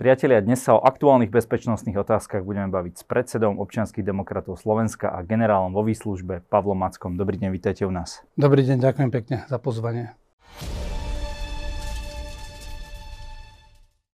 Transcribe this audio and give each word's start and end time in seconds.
Priatelia, 0.00 0.40
dnes 0.40 0.64
sa 0.64 0.72
o 0.72 0.80
aktuálnych 0.80 1.28
bezpečnostných 1.28 2.00
otázkach 2.00 2.40
budeme 2.40 2.72
baviť 2.72 2.94
s 2.96 3.04
predsedom 3.04 3.60
občianských 3.60 4.00
demokratov 4.00 4.56
Slovenska 4.56 5.12
a 5.12 5.20
generálom 5.20 5.76
vo 5.76 5.84
výslužbe 5.84 6.40
Pavlom 6.48 6.80
Mackom. 6.80 7.20
Dobrý 7.20 7.36
deň, 7.36 7.52
vítajte 7.52 7.84
u 7.84 7.92
nás. 7.92 8.24
Dobrý 8.32 8.64
deň, 8.64 8.80
ďakujem 8.80 9.10
pekne 9.12 9.44
za 9.44 9.60
pozvanie. 9.60 10.16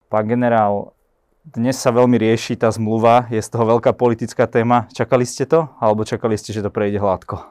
Pán 0.09 0.25
generál, 0.25 0.97
dnes 1.45 1.77
sa 1.77 1.93
veľmi 1.93 2.17
rieši 2.17 2.57
tá 2.57 2.73
zmluva, 2.73 3.29
je 3.29 3.45
z 3.45 3.49
toho 3.53 3.77
veľká 3.77 3.93
politická 3.93 4.49
téma. 4.49 4.89
Čakali 4.89 5.29
ste 5.29 5.45
to, 5.45 5.69
alebo 5.85 6.09
čakali 6.09 6.41
ste, 6.41 6.57
že 6.57 6.65
to 6.65 6.73
prejde 6.73 6.97
hladko? 6.97 7.45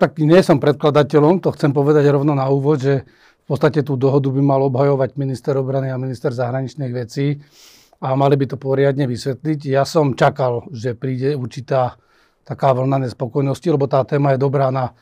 Tak 0.00 0.16
nie 0.16 0.40
som 0.40 0.56
predkladateľom, 0.64 1.44
to 1.44 1.52
chcem 1.52 1.76
povedať 1.76 2.08
rovno 2.08 2.32
na 2.32 2.48
úvod, 2.48 2.80
že 2.80 3.04
podstate 3.48 3.80
tú 3.80 3.96
dohodu 3.96 4.28
by 4.28 4.44
mal 4.44 4.60
obhajovať 4.68 5.16
minister 5.16 5.56
obrany 5.56 5.88
a 5.88 5.96
minister 5.96 6.28
zahraničných 6.36 6.92
vecí 6.92 7.40
a 7.98 8.12
mali 8.12 8.36
by 8.36 8.44
to 8.44 8.60
poriadne 8.60 9.08
vysvetliť. 9.08 9.72
Ja 9.72 9.88
som 9.88 10.12
čakal, 10.12 10.68
že 10.68 10.92
príde 10.92 11.32
určitá 11.32 11.96
taká 12.44 12.76
vlna 12.76 13.08
nespokojnosti, 13.08 13.68
lebo 13.72 13.88
tá 13.88 14.04
téma 14.04 14.36
je 14.36 14.44
dobrá 14.44 14.68
na 14.68 14.92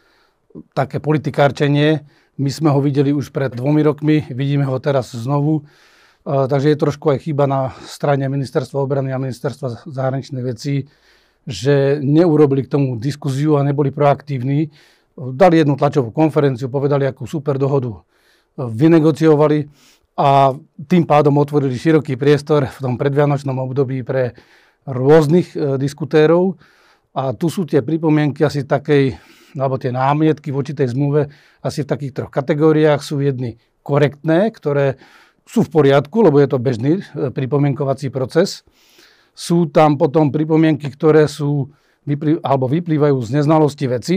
také 0.72 1.02
politikárčenie. 1.02 2.06
My 2.38 2.50
sme 2.54 2.70
ho 2.70 2.78
videli 2.78 3.10
už 3.10 3.34
pred 3.34 3.50
dvomi 3.50 3.82
rokmi, 3.82 4.30
vidíme 4.30 4.62
ho 4.62 4.78
teraz 4.78 5.10
znovu. 5.10 5.66
Takže 6.26 6.74
je 6.74 6.78
trošku 6.78 7.14
aj 7.14 7.18
chyba 7.26 7.50
na 7.50 7.74
strane 7.86 8.26
ministerstva 8.26 8.78
obrany 8.82 9.10
a 9.14 9.18
ministerstva 9.18 9.86
zahraničných 9.90 10.46
vecí, 10.46 10.86
že 11.46 12.02
neurobili 12.02 12.66
k 12.66 12.72
tomu 12.78 12.98
diskuziu 12.98 13.58
a 13.58 13.66
neboli 13.66 13.94
proaktívni. 13.94 14.70
Dali 15.14 15.62
jednu 15.62 15.78
tlačovú 15.78 16.10
konferenciu, 16.10 16.66
povedali, 16.66 17.06
akú 17.06 17.26
super 17.26 17.58
dohodu 17.58 18.02
vynegociovali 18.56 19.68
a 20.16 20.56
tým 20.88 21.04
pádom 21.04 21.36
otvorili 21.36 21.76
široký 21.76 22.16
priestor 22.16 22.64
v 22.72 22.78
tom 22.80 22.96
predvianočnom 22.96 23.60
období 23.60 24.00
pre 24.00 24.32
rôznych 24.88 25.52
e, 25.52 25.76
diskutérov. 25.76 26.56
A 27.12 27.36
tu 27.36 27.52
sú 27.52 27.68
tie 27.68 27.84
pripomienky 27.84 28.40
asi 28.40 28.64
takej, 28.64 29.16
alebo 29.56 29.76
tie 29.76 29.92
námietky 29.92 30.52
voči 30.52 30.72
tej 30.72 30.96
zmluve 30.96 31.28
asi 31.60 31.84
v 31.84 31.90
takých 31.92 32.12
troch 32.16 32.32
kategóriách. 32.32 33.04
Sú 33.04 33.20
jedny 33.20 33.60
korektné, 33.84 34.48
ktoré 34.56 34.96
sú 35.44 35.62
v 35.68 35.72
poriadku, 35.72 36.24
lebo 36.24 36.40
je 36.40 36.48
to 36.48 36.58
bežný 36.58 36.92
e, 36.96 37.28
pripomienkovací 37.28 38.08
proces. 38.08 38.64
Sú 39.36 39.68
tam 39.68 40.00
potom 40.00 40.32
pripomienky, 40.32 40.88
ktoré 40.88 41.28
sú, 41.28 41.76
alebo 42.40 42.72
vyplývajú 42.72 43.20
z 43.20 43.30
neznalosti 43.36 43.84
veci 43.84 44.16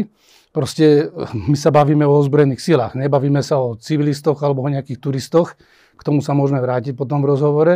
Proste 0.49 1.13
my 1.49 1.53
sa 1.53 1.69
bavíme 1.69 2.05
o 2.09 2.17
ozbrojených 2.17 2.61
silách, 2.61 2.93
nebavíme 2.97 3.41
sa 3.45 3.61
o 3.61 3.77
civilistoch 3.77 4.41
alebo 4.41 4.65
o 4.65 4.69
nejakých 4.69 4.97
turistoch. 4.97 5.53
K 5.99 6.01
tomu 6.01 6.23
sa 6.25 6.33
môžeme 6.33 6.63
vrátiť 6.63 6.95
potom 6.95 7.21
v 7.21 7.29
rozhovore. 7.35 7.75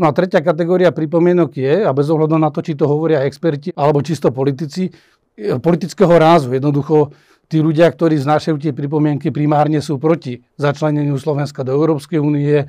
No 0.00 0.08
a 0.08 0.16
tretia 0.16 0.40
kategória 0.40 0.96
pripomienok 0.96 1.50
je, 1.60 1.74
a 1.84 1.92
bez 1.92 2.08
ohľadu 2.08 2.40
na 2.40 2.48
to, 2.48 2.64
či 2.64 2.72
to 2.72 2.88
hovoria 2.88 3.22
experti 3.28 3.68
alebo 3.76 4.00
čisto 4.00 4.32
politici, 4.32 4.88
politického 5.36 6.10
rázu. 6.16 6.56
Jednoducho 6.56 7.12
tí 7.46 7.60
ľudia, 7.60 7.90
ktorí 7.92 8.16
znášajú 8.16 8.56
tie 8.58 8.72
pripomienky, 8.72 9.28
primárne 9.28 9.84
sú 9.84 10.00
proti 10.00 10.40
začleneniu 10.56 11.20
Slovenska 11.20 11.60
do 11.62 11.76
Európskej 11.76 12.16
únie, 12.16 12.64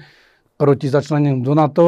proti 0.59 0.91
začleneniu 0.91 1.39
do 1.39 1.55
NATO, 1.55 1.85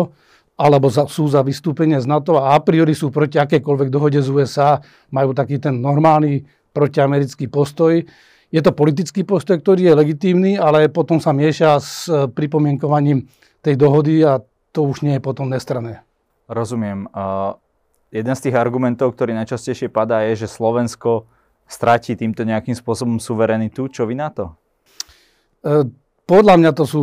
alebo 0.54 0.88
za, 0.88 1.09
sú 1.09 1.26
za 1.28 1.42
vystúpenie 1.42 1.98
z 1.98 2.06
NATO 2.06 2.38
a 2.38 2.54
a 2.54 2.62
priori 2.62 2.94
sú 2.94 3.09
proti 3.09 3.42
akékoľvek 3.42 3.90
dohode 3.90 4.22
z 4.22 4.30
USA, 4.30 4.78
majú 5.09 5.34
taký 5.34 5.58
ten 5.58 5.81
normálny 5.81 6.46
protiamerický 6.74 7.48
postoj. 7.48 8.02
Je 8.54 8.62
to 8.62 8.70
politický 8.74 9.26
postoj, 9.26 9.58
ktorý 9.62 9.90
je 9.90 9.98
legitímny, 9.98 10.52
ale 10.58 10.90
potom 10.90 11.18
sa 11.18 11.34
mieša 11.34 11.70
s 11.82 12.06
e, 12.06 12.30
pripomienkovaním 12.30 13.26
tej 13.66 13.78
dohody 13.78 14.22
a 14.22 14.38
to 14.74 14.86
už 14.86 15.06
nie 15.06 15.18
je 15.18 15.26
potom 15.26 15.50
nestrané. 15.50 16.02
Rozumiem. 16.50 17.08
Uh, 17.14 17.56
jeden 18.12 18.36
z 18.36 18.50
tých 18.50 18.60
argumentov, 18.60 19.16
ktorý 19.16 19.32
najčastejšie 19.38 19.88
padá, 19.88 20.26
je, 20.28 20.44
že 20.44 20.52
Slovensko 20.52 21.30
stratí 21.70 22.18
týmto 22.20 22.44
nejakým 22.44 22.76
spôsobom 22.76 23.22
suverenitu. 23.22 23.88
Čo 23.88 24.09
vy 24.09 24.18
na 24.18 24.30
to? 24.34 24.52
Uh, 25.64 25.88
podľa 26.28 26.59
mňa 26.59 26.72
to 26.76 26.84
sú... 26.84 27.02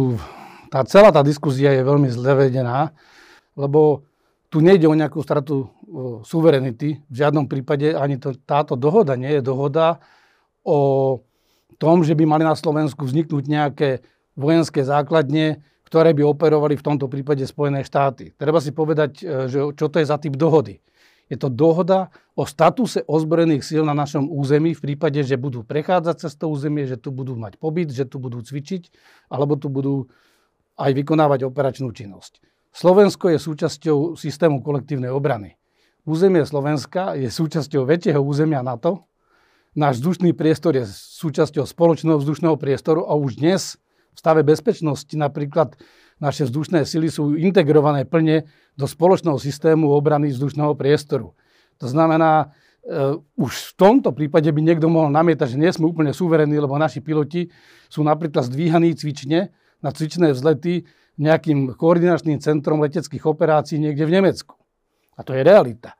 Tá 0.71 0.87
celá 0.87 1.11
tá 1.11 1.25
diskusia 1.27 1.75
je 1.75 1.83
veľmi 1.83 2.07
zle 2.15 2.47
vedená, 2.47 2.95
lebo 3.59 4.07
tu 4.51 4.63
nejde 4.63 4.87
o 4.87 4.95
nejakú 4.95 5.19
stratu 5.23 5.71
suverenity. 6.23 7.03
V 7.11 7.15
žiadnom 7.15 7.51
prípade 7.51 7.93
ani 7.93 8.17
to, 8.17 8.35
táto 8.47 8.79
dohoda 8.79 9.19
nie 9.19 9.39
je 9.39 9.43
dohoda 9.43 9.99
o 10.63 11.19
tom, 11.81 12.05
že 12.05 12.15
by 12.15 12.25
mali 12.29 12.45
na 12.45 12.55
Slovensku 12.55 13.09
vzniknúť 13.09 13.45
nejaké 13.49 13.91
vojenské 14.39 14.85
základne, 14.87 15.65
ktoré 15.91 16.15
by 16.15 16.23
operovali 16.23 16.79
v 16.79 16.87
tomto 16.87 17.11
prípade 17.11 17.43
Spojené 17.43 17.83
štáty. 17.83 18.31
Treba 18.39 18.63
si 18.63 18.71
povedať, 18.71 19.27
e, 19.27 19.51
že 19.51 19.59
čo 19.75 19.91
to 19.91 19.99
je 19.99 20.07
za 20.07 20.23
typ 20.23 20.39
dohody. 20.39 20.79
Je 21.31 21.39
to 21.39 21.47
dohoda 21.47 22.11
o 22.35 22.43
statuse 22.43 23.07
ozbrojených 23.07 23.63
síl 23.63 23.83
na 23.87 23.95
našom 23.95 24.27
území 24.27 24.75
v 24.75 24.83
prípade, 24.83 25.23
že 25.23 25.39
budú 25.39 25.63
prechádzať 25.63 26.27
cez 26.27 26.33
to 26.35 26.51
územie, 26.51 26.91
že 26.91 26.99
tu 26.99 27.15
budú 27.15 27.39
mať 27.39 27.55
pobyt, 27.59 27.91
že 27.95 28.03
tu 28.07 28.19
budú 28.19 28.43
cvičiť, 28.43 28.91
alebo 29.31 29.55
tu 29.55 29.71
budú 29.71 30.11
aj 30.75 30.91
vykonávať 30.91 31.47
operačnú 31.47 31.95
činnosť. 31.95 32.43
Slovensko 32.75 33.31
je 33.31 33.39
súčasťou 33.39 34.19
systému 34.19 34.63
kolektívnej 34.63 35.11
obrany. 35.11 35.60
Územie 36.09 36.49
Slovenska 36.49 37.13
je 37.13 37.29
súčasťou 37.29 37.85
väčšieho 37.85 38.21
územia 38.25 38.65
NATO. 38.65 39.05
Náš 39.77 40.01
vzdušný 40.01 40.33
priestor 40.33 40.73
je 40.73 40.89
súčasťou 40.89 41.69
spoločného 41.69 42.17
vzdušného 42.17 42.57
priestoru 42.57 43.05
a 43.05 43.13
už 43.15 43.37
dnes 43.37 43.77
v 44.11 44.19
stave 44.19 44.41
bezpečnosti 44.41 45.13
napríklad 45.13 45.77
naše 46.21 46.49
vzdušné 46.49 46.89
sily 46.89 47.13
sú 47.13 47.37
integrované 47.37 48.09
plne 48.09 48.49
do 48.77 48.89
spoločného 48.89 49.37
systému 49.37 49.93
obrany 49.93 50.33
vzdušného 50.33 50.73
priestoru. 50.73 51.37
To 51.81 51.87
znamená, 51.89 52.49
uh, 52.49 53.21
už 53.37 53.73
v 53.73 53.73
tomto 53.77 54.13
prípade 54.13 54.49
by 54.49 54.61
niekto 54.61 54.89
mohol 54.89 55.13
namietať, 55.13 55.57
že 55.57 55.61
nie 55.61 55.73
sme 55.73 55.89
úplne 55.89 56.17
suverení, 56.17 56.57
lebo 56.61 56.77
naši 56.81 57.05
piloti 57.05 57.49
sú 57.89 58.05
napríklad 58.05 58.49
zdvíhaní 58.49 58.97
cvične 58.97 59.53
na 59.81 59.93
cvičné 59.93 60.33
vzlety 60.33 60.85
nejakým 61.21 61.77
koordinačným 61.77 62.41
centrom 62.41 62.81
leteckých 62.85 63.25
operácií 63.25 63.81
niekde 63.81 64.09
v 64.09 64.17
Nemecku. 64.21 64.61
A 65.21 65.25
to 65.25 65.37
je 65.37 65.45
realita. 65.45 65.93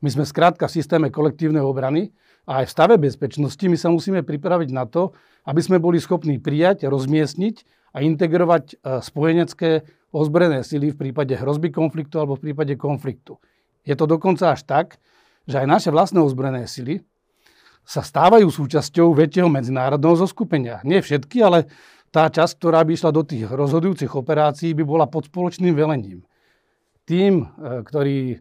My 0.00 0.08
sme 0.08 0.24
skrátka 0.24 0.64
v 0.66 0.80
systéme 0.80 1.12
kolektívnej 1.12 1.60
obrany 1.60 2.16
a 2.48 2.64
aj 2.64 2.72
v 2.72 2.74
stave 2.74 2.94
bezpečnosti 2.96 3.60
my 3.60 3.76
sa 3.76 3.92
musíme 3.92 4.24
pripraviť 4.24 4.70
na 4.72 4.88
to, 4.88 5.12
aby 5.44 5.60
sme 5.60 5.76
boli 5.76 6.00
schopní 6.00 6.40
prijať, 6.40 6.88
rozmiestniť 6.88 7.68
a 7.92 8.00
integrovať 8.00 8.64
e, 8.72 8.74
spojenecké 9.04 9.84
ozbrojené 10.10 10.64
sily 10.64 10.96
v 10.96 10.98
prípade 11.08 11.36
hrozby 11.36 11.68
konfliktu 11.68 12.16
alebo 12.16 12.40
v 12.40 12.50
prípade 12.50 12.74
konfliktu. 12.80 13.36
Je 13.84 13.92
to 13.92 14.08
dokonca 14.08 14.56
až 14.56 14.64
tak, 14.64 14.96
že 15.44 15.60
aj 15.60 15.66
naše 15.68 15.90
vlastné 15.92 16.18
ozbrojené 16.24 16.64
sily 16.64 17.04
sa 17.82 18.00
stávajú 18.02 18.46
súčasťou 18.46 19.10
väčšieho 19.10 19.50
medzinárodného 19.50 20.14
zoskupenia. 20.14 20.78
Nie 20.86 21.02
všetky, 21.02 21.42
ale 21.42 21.66
tá 22.14 22.30
časť, 22.30 22.62
ktorá 22.62 22.86
by 22.86 22.94
išla 22.94 23.10
do 23.10 23.26
tých 23.26 23.50
rozhodujúcich 23.50 24.12
operácií, 24.14 24.70
by 24.76 24.84
bola 24.86 25.06
pod 25.10 25.26
spoločným 25.26 25.74
velením. 25.74 26.22
Tým, 27.02 27.42
e, 27.42 27.82
ktorý, 27.82 28.38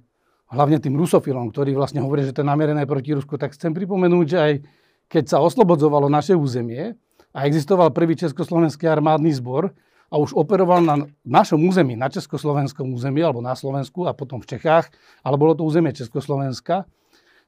hlavne 0.51 0.77
tým 0.83 0.99
rusofilom, 0.99 1.49
ktorí 1.55 1.71
vlastne 1.73 2.03
hovorí, 2.03 2.27
že 2.27 2.35
to 2.35 2.43
je 2.43 2.51
namierené 2.51 2.83
proti 2.83 3.15
Rusku, 3.15 3.39
tak 3.39 3.55
chcem 3.55 3.71
pripomenúť, 3.71 4.25
že 4.27 4.37
aj 4.37 4.53
keď 5.07 5.23
sa 5.27 5.37
oslobodzovalo 5.39 6.11
naše 6.11 6.35
územie 6.35 6.95
a 7.31 7.47
existoval 7.47 7.95
prvý 7.95 8.19
Československý 8.19 8.87
armádny 8.87 9.31
zbor 9.39 9.71
a 10.11 10.19
už 10.19 10.35
operoval 10.35 10.83
na 10.83 11.07
našom 11.23 11.63
území, 11.63 11.95
na 11.95 12.11
Československom 12.11 12.91
území 12.91 13.23
alebo 13.23 13.39
na 13.39 13.55
Slovensku 13.55 14.03
a 14.07 14.11
potom 14.11 14.43
v 14.43 14.55
Čechách, 14.55 14.91
ale 15.23 15.35
bolo 15.39 15.55
to 15.55 15.63
územie 15.63 15.95
Československa, 15.95 16.83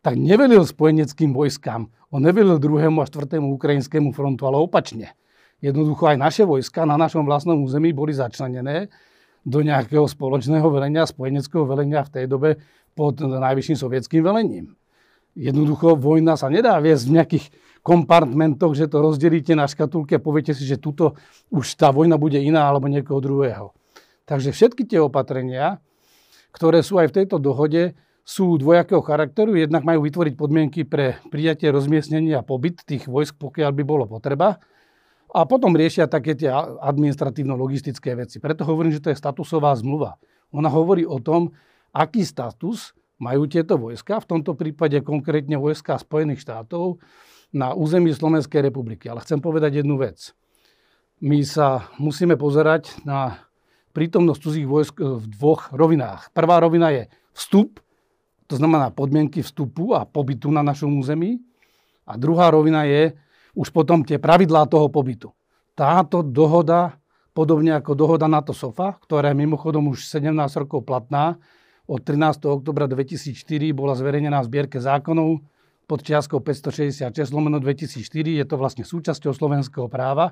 tak 0.03 0.19
nevelil 0.19 0.63
spojeneckým 0.63 1.35
vojskám. 1.35 1.91
On 2.11 2.19
nevelil 2.23 2.59
druhému 2.59 3.03
a 3.03 3.07
štvrtému 3.07 3.55
ukrajinskému 3.55 4.11
frontu, 4.11 4.47
ale 4.47 4.59
opačne. 4.59 5.15
Jednoducho 5.63 6.11
aj 6.11 6.19
naše 6.19 6.43
vojska 6.43 6.83
na 6.83 6.99
našom 6.99 7.23
vlastnom 7.23 7.63
území 7.63 7.95
boli 7.95 8.11
začlenené 8.11 8.91
do 9.43 9.59
nejakého 9.59 10.07
spoločného 10.07 10.67
velenia, 10.71 11.07
spojeneckého 11.07 11.67
velenia 11.67 12.03
v 12.07 12.13
tej 12.15 12.25
dobe 12.31 12.49
pod 12.95 13.19
najvyšším 13.19 13.77
sovietským 13.77 14.23
velením. 14.23 14.75
Jednoducho 15.33 15.97
vojna 15.97 16.37
sa 16.37 16.47
nedá 16.47 16.77
viesť 16.77 17.03
v 17.09 17.15
nejakých 17.19 17.45
kompartmentoch, 17.83 18.77
že 18.77 18.87
to 18.87 19.03
rozdelíte 19.03 19.57
na 19.57 19.67
škatulke 19.67 20.15
a 20.15 20.23
poviete 20.23 20.55
si, 20.55 20.63
že 20.63 20.79
tuto 20.79 21.19
už 21.51 21.75
tá 21.75 21.91
vojna 21.91 22.15
bude 22.15 22.39
iná 22.39 22.69
alebo 22.69 22.87
niekoho 22.87 23.19
druhého. 23.19 23.75
Takže 24.23 24.55
všetky 24.55 24.87
tie 24.87 25.03
opatrenia, 25.03 25.83
ktoré 26.55 26.79
sú 26.85 27.01
aj 27.01 27.11
v 27.11 27.15
tejto 27.21 27.41
dohode, 27.43 27.97
sú 28.23 28.55
dvojakého 28.55 29.03
charakteru. 29.03 29.59
Jednak 29.59 29.83
majú 29.83 30.07
vytvoriť 30.07 30.33
podmienky 30.39 30.87
pre 30.87 31.19
prijatie, 31.27 31.67
rozmiestnenie 31.67 32.39
a 32.39 32.45
pobyt 32.45 32.79
tých 32.87 33.11
vojsk, 33.11 33.35
pokiaľ 33.35 33.75
by 33.75 33.83
bolo 33.83 34.07
potreba. 34.07 34.63
A 35.33 35.49
potom 35.49 35.73
riešia 35.73 36.05
také 36.05 36.37
tie 36.37 36.53
administratívno-logistické 36.81 38.13
veci. 38.13 38.37
Preto 38.37 38.69
hovorím, 38.69 38.93
že 38.93 39.01
to 39.01 39.09
je 39.09 39.17
statusová 39.17 39.73
zmluva. 39.73 40.21
Ona 40.53 40.69
hovorí 40.69 41.09
o 41.09 41.17
tom, 41.17 41.49
aký 41.89 42.21
status 42.21 42.93
majú 43.17 43.49
tieto 43.49 43.81
vojska, 43.81 44.21
v 44.21 44.29
tomto 44.29 44.53
prípade 44.53 45.01
konkrétne 45.01 45.57
vojska 45.57 45.97
Spojených 45.97 46.45
štátov 46.45 47.01
na 47.49 47.73
území 47.73 48.13
Slovenskej 48.13 48.61
republiky. 48.61 49.09
Ale 49.09 49.25
chcem 49.25 49.41
povedať 49.41 49.81
jednu 49.81 49.97
vec. 49.97 50.37
My 51.23 51.41
sa 51.41 51.89
musíme 51.97 52.37
pozerať 52.37 52.93
na 53.01 53.41
prítomnosť 53.93 54.39
cudzích 54.41 54.67
vojsk 54.67 54.95
e, 54.99 55.05
v 55.21 55.25
dvoch 55.37 55.71
rovinách. 55.71 56.33
Prvá 56.33 56.59
rovina 56.59 56.89
je 56.89 57.07
vstup, 57.31 57.79
to 58.49 58.59
znamená 58.59 58.91
podmienky 58.91 59.39
vstupu 59.41 59.95
a 59.95 60.03
pobytu 60.03 60.51
na 60.51 60.65
našom 60.65 60.91
území. 60.97 61.39
A 62.03 62.19
druhá 62.19 62.51
rovina 62.51 62.83
je 62.83 63.15
už 63.53 63.69
potom 63.69 64.01
tie 64.01 64.17
pravidlá 64.17 64.65
toho 64.65 64.89
pobytu. 64.89 65.29
Táto 65.73 66.21
dohoda, 66.21 66.97
podobne 67.33 67.77
ako 67.77 67.93
dohoda 67.97 68.29
NATO 68.29 68.53
SOFA, 68.53 68.97
ktorá 69.01 69.33
je 69.33 69.41
mimochodom 69.41 69.89
už 69.89 70.05
17 70.05 70.33
rokov 70.61 70.85
platná, 70.85 71.37
od 71.83 71.99
13. 71.99 72.39
oktobra 72.47 72.87
2004 72.87 73.43
bola 73.75 73.91
zverejnená 73.93 74.39
v 74.39 74.47
zbierke 74.47 74.79
zákonov 74.79 75.43
pod 75.83 75.99
čiastkou 75.99 76.39
566 76.39 77.11
lomeno 77.35 77.59
2004. 77.59 78.07
Je 78.39 78.45
to 78.47 78.55
vlastne 78.55 78.87
súčasťou 78.87 79.35
slovenského 79.35 79.91
práva. 79.91 80.31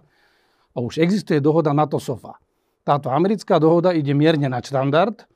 A 0.71 0.79
už 0.79 1.03
existuje 1.03 1.43
dohoda 1.43 1.75
NATO 1.75 1.99
SOFA. 1.99 2.39
Táto 2.87 3.11
americká 3.11 3.59
dohoda 3.59 3.91
ide 3.91 4.15
mierne 4.15 4.47
na 4.47 4.63
štandard. 4.63 5.27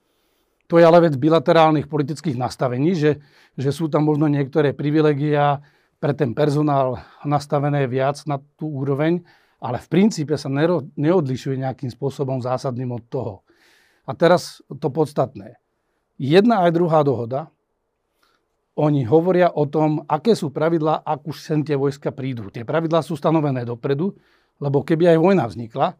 To 0.71 0.79
je 0.79 0.87
ale 0.87 1.03
vec 1.03 1.19
bilaterálnych 1.19 1.91
politických 1.91 2.39
nastavení, 2.39 2.95
že, 2.95 3.21
že 3.59 3.69
sú 3.69 3.91
tam 3.91 4.07
možno 4.07 4.31
niektoré 4.31 4.71
privilegia 4.71 5.61
pre 5.99 6.13
ten 6.13 6.35
personál 6.35 6.99
nastavené 7.23 7.87
viac 7.87 8.21
na 8.27 8.41
tú 8.59 8.69
úroveň, 8.69 9.23
ale 9.59 9.81
v 9.81 9.87
princípe 9.87 10.35
sa 10.37 10.51
neodlišuje 10.93 11.65
nejakým 11.65 11.89
spôsobom 11.89 12.43
zásadným 12.43 12.93
od 12.93 13.03
toho. 13.07 13.33
A 14.05 14.13
teraz 14.13 14.61
to 14.67 14.93
podstatné. 14.93 15.57
Jedna 16.21 16.67
aj 16.67 16.71
druhá 16.77 17.01
dohoda, 17.01 17.49
oni 18.75 19.07
hovoria 19.07 19.49
o 19.55 19.63
tom, 19.63 20.03
aké 20.03 20.35
sú 20.35 20.51
pravidlá, 20.51 21.07
ak 21.07 21.23
už 21.31 21.39
sem 21.39 21.63
tie 21.63 21.79
vojska 21.79 22.11
prídu. 22.11 22.51
Tie 22.51 22.67
pravidlá 22.67 22.99
sú 22.99 23.15
stanovené 23.15 23.63
dopredu, 23.63 24.11
lebo 24.59 24.83
keby 24.83 25.15
aj 25.15 25.17
vojna 25.19 25.45
vznikla, 25.47 25.95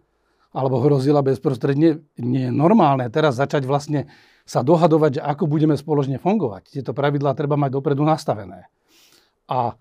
alebo 0.55 0.83
hrozila 0.83 1.23
bezprostredne, 1.23 2.03
nie 2.19 2.43
je 2.47 2.51
normálne 2.51 3.07
teraz 3.11 3.39
začať 3.39 3.67
vlastne 3.67 4.07
sa 4.47 4.61
dohadovať, 4.61 5.19
že 5.19 5.21
ako 5.23 5.49
budeme 5.49 5.75
spoločne 5.75 6.19
fungovať. 6.19 6.79
Tieto 6.79 6.91
pravidlá 6.93 7.33
treba 7.33 7.57
mať 7.59 7.71
dopredu 7.75 8.05
nastavené. 8.05 8.67
A 9.49 9.77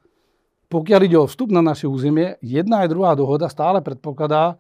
pokiaľ 0.69 1.01
ide 1.07 1.19
o 1.21 1.31
vstup 1.31 1.55
na 1.55 1.63
naše 1.63 1.87
územie, 1.87 2.41
jedna 2.43 2.83
aj 2.83 2.91
druhá 2.91 3.13
dohoda 3.15 3.47
stále 3.47 3.79
predpokladá, 3.85 4.59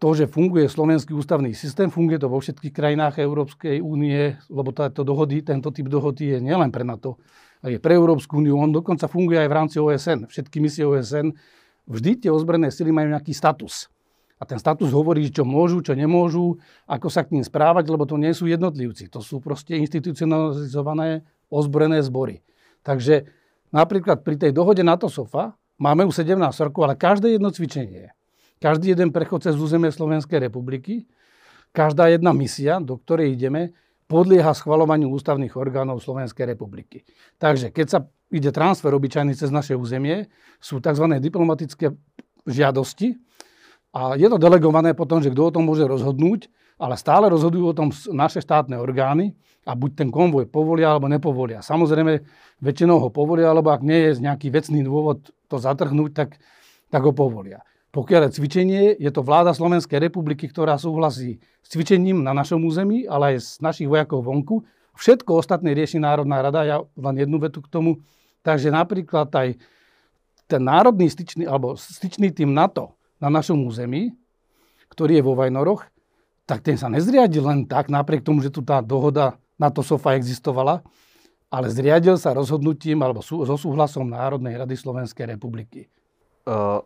to, 0.00 0.16
že 0.16 0.24
funguje 0.24 0.64
slovenský 0.64 1.12
ústavný 1.12 1.52
systém, 1.52 1.92
funguje 1.92 2.16
to 2.16 2.32
vo 2.32 2.40
všetkých 2.40 2.72
krajinách 2.72 3.20
Európskej 3.20 3.84
únie, 3.84 4.32
lebo 4.48 4.72
táto 4.72 5.04
dohody, 5.04 5.44
tento 5.44 5.68
typ 5.68 5.92
dohody 5.92 6.36
je 6.36 6.38
nielen 6.40 6.72
pre 6.72 6.88
NATO, 6.88 7.20
ale 7.60 7.76
je 7.76 7.80
pre 7.84 7.92
Európsku 7.92 8.40
úniu, 8.40 8.56
on 8.56 8.72
dokonca 8.72 9.04
funguje 9.04 9.44
aj 9.44 9.48
v 9.48 9.56
rámci 9.56 9.76
OSN. 9.76 10.24
Všetky 10.32 10.56
misie 10.56 10.88
OSN, 10.88 11.36
vždy 11.84 12.24
tie 12.24 12.30
ozbrojené 12.32 12.72
sily 12.72 12.96
majú 12.96 13.12
nejaký 13.12 13.36
status. 13.36 13.92
A 14.40 14.48
ten 14.48 14.58
status 14.58 14.90
hovorí, 14.90 15.28
čo 15.28 15.46
môžu, 15.46 15.84
čo 15.84 15.92
nemôžu, 15.94 16.58
ako 16.88 17.08
sa 17.12 17.22
k 17.22 17.36
ním 17.36 17.44
správať, 17.44 17.86
lebo 17.86 18.08
to 18.08 18.18
nie 18.18 18.32
sú 18.34 18.48
jednotlivci. 18.50 19.12
To 19.12 19.22
sú 19.22 19.38
proste 19.38 19.78
institucionalizované 19.78 21.22
ozbrojené 21.52 22.02
zbory. 22.02 22.42
Takže 22.82 23.28
napríklad 23.74 24.22
pri 24.22 24.38
tej 24.38 24.54
dohode 24.54 24.86
NATO-SOFA 24.86 25.58
máme 25.82 26.06
už 26.06 26.22
17 26.22 26.38
rokov, 26.70 26.86
ale 26.86 26.94
každé 26.94 27.34
jedno 27.34 27.50
cvičenie 27.50 28.14
každý 28.64 28.96
jeden 28.96 29.12
prechod 29.12 29.44
cez 29.44 29.60
územie 29.60 29.92
Slovenskej 29.92 30.40
republiky, 30.40 31.04
každá 31.76 32.08
jedna 32.08 32.32
misia, 32.32 32.80
do 32.80 32.96
ktorej 32.96 33.36
ideme, 33.36 33.76
podlieha 34.08 34.56
schvalovaniu 34.56 35.12
ústavných 35.12 35.52
orgánov 35.52 36.00
Slovenskej 36.00 36.48
republiky. 36.48 37.04
Takže 37.36 37.68
keď 37.68 37.86
sa 37.92 37.98
ide 38.32 38.48
transfer 38.56 38.88
obyčajný 38.88 39.36
cez 39.36 39.52
naše 39.52 39.76
územie, 39.76 40.32
sú 40.64 40.80
tzv. 40.80 41.12
diplomatické 41.20 41.92
žiadosti 42.48 43.20
a 43.92 44.16
je 44.16 44.28
to 44.32 44.40
delegované 44.40 44.96
potom, 44.96 45.20
že 45.20 45.28
kto 45.28 45.52
o 45.52 45.54
tom 45.60 45.68
môže 45.68 45.84
rozhodnúť, 45.84 46.48
ale 46.78 46.98
stále 46.98 47.30
rozhodujú 47.30 47.70
o 47.70 47.76
tom 47.76 47.88
naše 48.10 48.42
štátne 48.42 48.74
orgány 48.78 49.34
a 49.64 49.72
buď 49.72 49.90
ten 50.04 50.08
konvoj 50.10 50.50
povolia 50.50 50.92
alebo 50.92 51.08
nepovolia. 51.08 51.64
Samozrejme, 51.64 52.20
väčšinou 52.60 53.00
ho 53.00 53.08
povolia, 53.08 53.50
alebo 53.50 53.70
ak 53.70 53.80
nie 53.80 54.10
je 54.10 54.20
nejaký 54.20 54.50
vecný 54.50 54.84
dôvod 54.84 55.30
to 55.48 55.56
zatrhnúť, 55.56 56.10
tak, 56.12 56.30
tak 56.90 57.02
ho 57.06 57.14
povolia. 57.14 57.62
Pokiaľ 57.94 58.26
je 58.26 58.36
cvičenie, 58.42 58.82
je 58.98 59.10
to 59.14 59.22
vláda 59.22 59.54
Slovenskej 59.54 60.02
republiky, 60.02 60.50
ktorá 60.50 60.74
súhlasí 60.74 61.38
s 61.62 61.68
cvičením 61.70 62.26
na 62.26 62.34
našom 62.34 62.58
území, 62.66 63.06
ale 63.06 63.34
aj 63.34 63.36
s 63.38 63.48
našich 63.62 63.86
vojakov 63.86 64.26
vonku. 64.26 64.66
Všetko 64.98 65.38
ostatné 65.38 65.78
rieši 65.78 66.02
Národná 66.02 66.42
rada. 66.42 66.66
Ja 66.66 66.82
len 66.82 67.16
jednu 67.22 67.38
vetu 67.38 67.62
k 67.62 67.70
tomu. 67.70 68.02
Takže 68.42 68.74
napríklad 68.74 69.30
aj 69.30 69.54
ten 70.50 70.62
národný 70.66 71.06
styčný, 71.06 71.46
alebo 71.46 71.78
styčný 71.78 72.34
tým 72.34 72.50
NATO 72.50 72.98
na 73.22 73.30
našom 73.30 73.62
území, 73.62 74.10
ktorý 74.90 75.22
je 75.22 75.24
vo 75.24 75.38
Vajnoroch, 75.38 75.86
tak 76.44 76.60
ten 76.60 76.76
sa 76.76 76.92
nezriadil 76.92 77.44
len 77.44 77.64
tak, 77.64 77.88
napriek 77.88 78.24
tomu, 78.24 78.44
že 78.44 78.52
tu 78.52 78.60
tá 78.60 78.84
dohoda 78.84 79.36
NATO 79.56 79.80
SOFA 79.80 80.16
existovala, 80.20 80.84
ale 81.48 81.70
zriadil 81.70 82.20
sa 82.20 82.36
rozhodnutím 82.36 83.00
alebo 83.00 83.24
so 83.24 83.56
súhlasom 83.56 84.10
Národnej 84.10 84.58
rady 84.58 84.74
Slovenskej 84.76 85.36
republiky. 85.36 85.88
Uh 86.44 86.84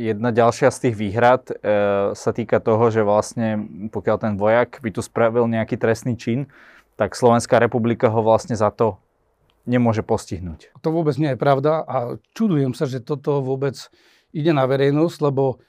Jedna 0.00 0.32
ďalšia 0.32 0.72
z 0.72 0.88
tých 0.88 0.96
výhrad 0.96 1.52
e, 1.52 1.54
sa 2.16 2.30
týka 2.32 2.64
toho, 2.64 2.88
že 2.88 3.04
vlastne 3.04 3.68
pokiaľ 3.92 4.16
ten 4.16 4.34
vojak 4.40 4.80
by 4.80 4.88
tu 4.88 5.04
spravil 5.04 5.44
nejaký 5.44 5.76
trestný 5.76 6.16
čin, 6.16 6.48
tak 6.96 7.12
Slovenská 7.12 7.60
republika 7.60 8.08
ho 8.08 8.24
vlastne 8.24 8.56
za 8.56 8.72
to 8.72 8.96
nemôže 9.68 10.00
postihnúť. 10.00 10.72
To 10.80 10.88
vôbec 10.96 11.12
nie 11.20 11.36
je 11.36 11.38
pravda 11.38 11.84
a 11.84 12.16
čudujem 12.32 12.72
sa, 12.72 12.88
že 12.88 13.04
toto 13.04 13.44
vôbec 13.44 13.76
ide 14.32 14.56
na 14.56 14.64
verejnosť, 14.64 15.18
lebo 15.20 15.60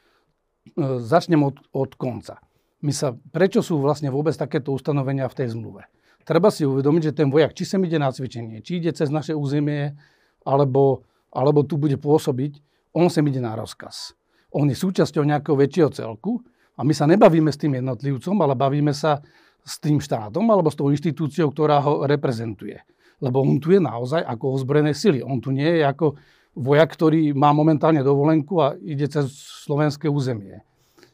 e, 0.71 1.03
začnem 1.03 1.43
od, 1.43 1.59
od 1.75 1.91
konca. 1.99 2.39
My 2.83 2.91
sa, 2.91 3.15
prečo 3.31 3.63
sú 3.63 3.79
vlastne 3.79 4.11
vôbec 4.11 4.35
takéto 4.35 4.75
ustanovenia 4.75 5.31
v 5.31 5.37
tej 5.39 5.55
zmluve? 5.55 5.87
Treba 6.27 6.51
si 6.51 6.67
uvedomiť, 6.67 7.11
že 7.11 7.17
ten 7.23 7.31
vojak, 7.31 7.55
či 7.55 7.63
sem 7.63 7.79
ide 7.83 7.95
na 7.95 8.11
cvičenie, 8.11 8.59
či 8.59 8.83
ide 8.83 8.91
cez 8.91 9.07
naše 9.07 9.31
územie, 9.31 9.95
alebo, 10.43 11.07
alebo 11.31 11.63
tu 11.63 11.79
bude 11.79 11.95
pôsobiť, 11.95 12.59
on 12.91 13.07
sem 13.07 13.23
ide 13.31 13.39
na 13.39 13.55
rozkaz. 13.55 14.15
On 14.51 14.67
je 14.67 14.75
súčasťou 14.75 15.23
nejakého 15.23 15.55
väčšieho 15.55 15.89
celku 15.95 16.43
a 16.75 16.83
my 16.83 16.91
sa 16.91 17.07
nebavíme 17.07 17.49
s 17.49 17.59
tým 17.59 17.79
jednotlivcom, 17.79 18.35
ale 18.43 18.53
bavíme 18.53 18.91
sa 18.91 19.23
s 19.63 19.79
tým 19.79 20.03
štátom 20.03 20.43
alebo 20.51 20.67
s 20.67 20.75
tou 20.75 20.91
inštitúciou, 20.91 21.55
ktorá 21.55 21.79
ho 21.81 22.03
reprezentuje. 22.03 22.83
Lebo 23.23 23.39
on 23.39 23.57
tu 23.63 23.71
je 23.71 23.79
naozaj 23.79 24.19
ako 24.19 24.59
ozbrojené 24.59 24.91
sily. 24.91 25.23
On 25.23 25.39
tu 25.39 25.55
nie 25.55 25.79
je 25.79 25.83
ako 25.87 26.19
vojak, 26.53 26.93
ktorý 26.93 27.31
má 27.31 27.55
momentálne 27.55 28.03
dovolenku 28.03 28.59
a 28.59 28.75
ide 28.83 29.07
cez 29.07 29.31
slovenské 29.63 30.11
územie. 30.11 30.61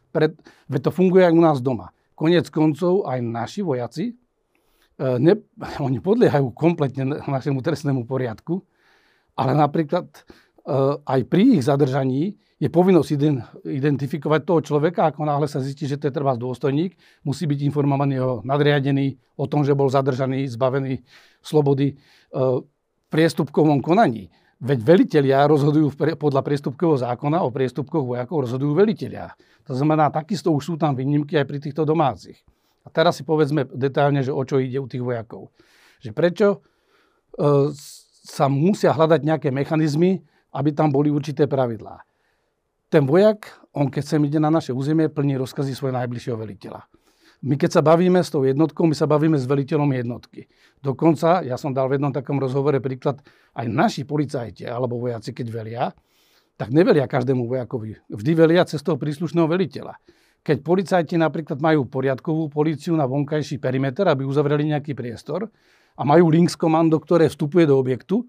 Pred, 0.09 0.33
veď 0.69 0.81
to 0.89 0.91
funguje 0.91 1.25
aj 1.25 1.33
u 1.33 1.41
nás 1.41 1.57
doma. 1.61 1.93
Konec 2.17 2.49
koncov 2.51 3.07
aj 3.07 3.19
naši 3.21 3.61
vojaci, 3.61 4.05
e, 4.11 4.13
ne, 5.21 5.33
oni 5.87 6.01
podliehajú 6.01 6.51
kompletne 6.53 7.23
našemu 7.25 7.59
trestnému 7.61 8.03
poriadku, 8.09 8.61
ale 9.39 9.55
napríklad 9.55 10.09
Eh, 10.69 10.95
aj 11.01 11.21
pri 11.25 11.57
ich 11.57 11.65
zadržaní 11.65 12.37
je 12.61 12.69
povinnosť 12.69 13.09
identifikovať 13.65 14.41
toho 14.45 14.61
človeka, 14.61 15.09
ako 15.09 15.25
náhle 15.25 15.49
sa 15.49 15.63
zistí, 15.63 15.89
že 15.89 15.97
to 15.97 16.11
je 16.11 16.13
trvá 16.13 16.37
dôstojník, 16.37 16.93
musí 17.25 17.49
byť 17.49 17.59
informovaný 17.71 18.19
o 18.21 18.31
nadriadený, 18.45 19.17
o 19.39 19.49
tom, 19.49 19.65
že 19.65 19.73
bol 19.73 19.89
zadržaný, 19.89 20.45
zbavený 20.45 21.01
slobody 21.41 21.95
eh, 21.95 22.61
v 22.61 22.61
priestupkovom 23.09 23.81
konaní. 23.81 24.29
Veď 24.59 24.79
velitelia 24.83 25.47
rozhodujú 25.47 25.95
podľa 26.19 26.43
priestupkového 26.43 26.99
zákona 26.99 27.47
o 27.47 27.49
priestupkoch 27.49 28.03
vojakov 28.03 28.43
rozhodujú 28.43 28.75
velitelia. 28.75 29.31
To 29.63 29.71
znamená, 29.71 30.11
takisto 30.11 30.51
už 30.51 30.63
sú 30.63 30.75
tam 30.75 30.99
výnimky 30.99 31.39
aj 31.39 31.47
pri 31.47 31.59
týchto 31.63 31.87
domácich. 31.87 32.35
A 32.83 32.91
teraz 32.91 33.15
si 33.15 33.23
povedzme 33.23 33.63
detailne, 33.71 34.19
že 34.19 34.35
o 34.35 34.43
čo 34.43 34.59
ide 34.59 34.83
u 34.83 34.87
tých 34.87 34.99
vojakov. 34.99 35.47
Že 36.03 36.11
prečo 36.11 36.47
e, 36.51 36.57
sa 38.27 38.51
musia 38.51 38.91
hľadať 38.91 39.21
nejaké 39.23 39.47
mechanizmy, 39.47 40.19
aby 40.51 40.75
tam 40.75 40.91
boli 40.91 41.07
určité 41.07 41.47
pravidlá. 41.47 42.03
Ten 42.91 43.07
vojak, 43.07 43.47
on 43.71 43.87
keď 43.87 44.03
sem 44.03 44.21
ide 44.27 44.43
na 44.43 44.51
naše 44.51 44.75
územie, 44.75 45.07
plní 45.07 45.39
rozkazy 45.39 45.71
svojho 45.71 45.95
najbližšieho 45.95 46.35
veliteľa. 46.35 46.83
My 47.39 47.55
keď 47.55 47.79
sa 47.79 47.81
bavíme 47.81 48.19
s 48.19 48.27
tou 48.27 48.43
jednotkou, 48.43 48.83
my 48.83 48.91
sa 48.91 49.07
bavíme 49.07 49.39
s 49.39 49.47
veliteľom 49.47 49.87
jednotky. 49.95 50.51
Dokonca, 50.83 51.39
ja 51.47 51.55
som 51.55 51.71
dal 51.71 51.87
v 51.87 51.95
jednom 51.95 52.11
takom 52.11 52.35
rozhovore 52.35 52.83
príklad, 52.83 53.23
aj 53.55 53.65
naši 53.71 54.03
policajti 54.03 54.67
alebo 54.67 54.99
vojaci, 54.99 55.31
keď 55.31 55.47
velia, 55.47 55.85
tak 56.59 56.75
nevelia 56.75 57.07
každému 57.07 57.47
vojakovi. 57.47 57.95
Vždy 58.11 58.31
velia 58.35 58.67
cez 58.67 58.83
toho 58.83 58.99
príslušného 58.99 59.47
veliteľa. 59.47 59.95
Keď 60.43 60.57
policajti 60.59 61.15
napríklad 61.15 61.63
majú 61.63 61.87
poriadkovú 61.87 62.51
policiu 62.51 62.99
na 62.99 63.07
vonkajší 63.07 63.59
perimeter, 63.63 64.11
aby 64.11 64.27
uzavreli 64.27 64.75
nejaký 64.75 64.91
priestor 64.91 65.47
a 65.95 66.01
majú 66.03 66.27
links 66.27 66.59
komando, 66.59 66.99
ktoré 66.99 67.31
vstupuje 67.31 67.63
do 67.63 67.79
objektu, 67.79 68.27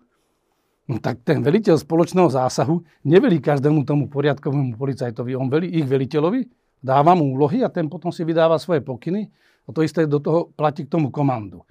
No 0.90 0.98
tak 0.98 1.22
ten 1.22 1.38
veliteľ 1.38 1.78
spoločného 1.78 2.26
zásahu 2.34 2.82
nevelí 3.06 3.38
každému 3.38 3.86
tomu 3.86 4.10
poriadkovému 4.10 4.74
policajtovi. 4.74 5.38
On 5.38 5.46
velí 5.46 5.70
ich 5.70 5.86
veliteľovi, 5.86 6.42
dáva 6.80 7.12
mu 7.14 7.36
úlohy 7.36 7.62
a 7.62 7.72
ten 7.72 7.86
potom 7.86 8.10
si 8.10 8.24
vydáva 8.24 8.56
svoje 8.56 8.80
pokyny 8.80 9.28
a 9.64 9.68
to 9.70 9.84
isté 9.84 10.08
do 10.08 10.18
toho 10.18 10.50
platí 10.52 10.88
k 10.88 10.92
tomu 10.92 11.12
komandu. 11.12 11.62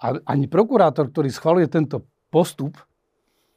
A 0.00 0.18
ani 0.26 0.50
prokurátor, 0.50 1.08
ktorý 1.08 1.30
schvaluje 1.30 1.70
tento 1.70 2.04
postup 2.28 2.76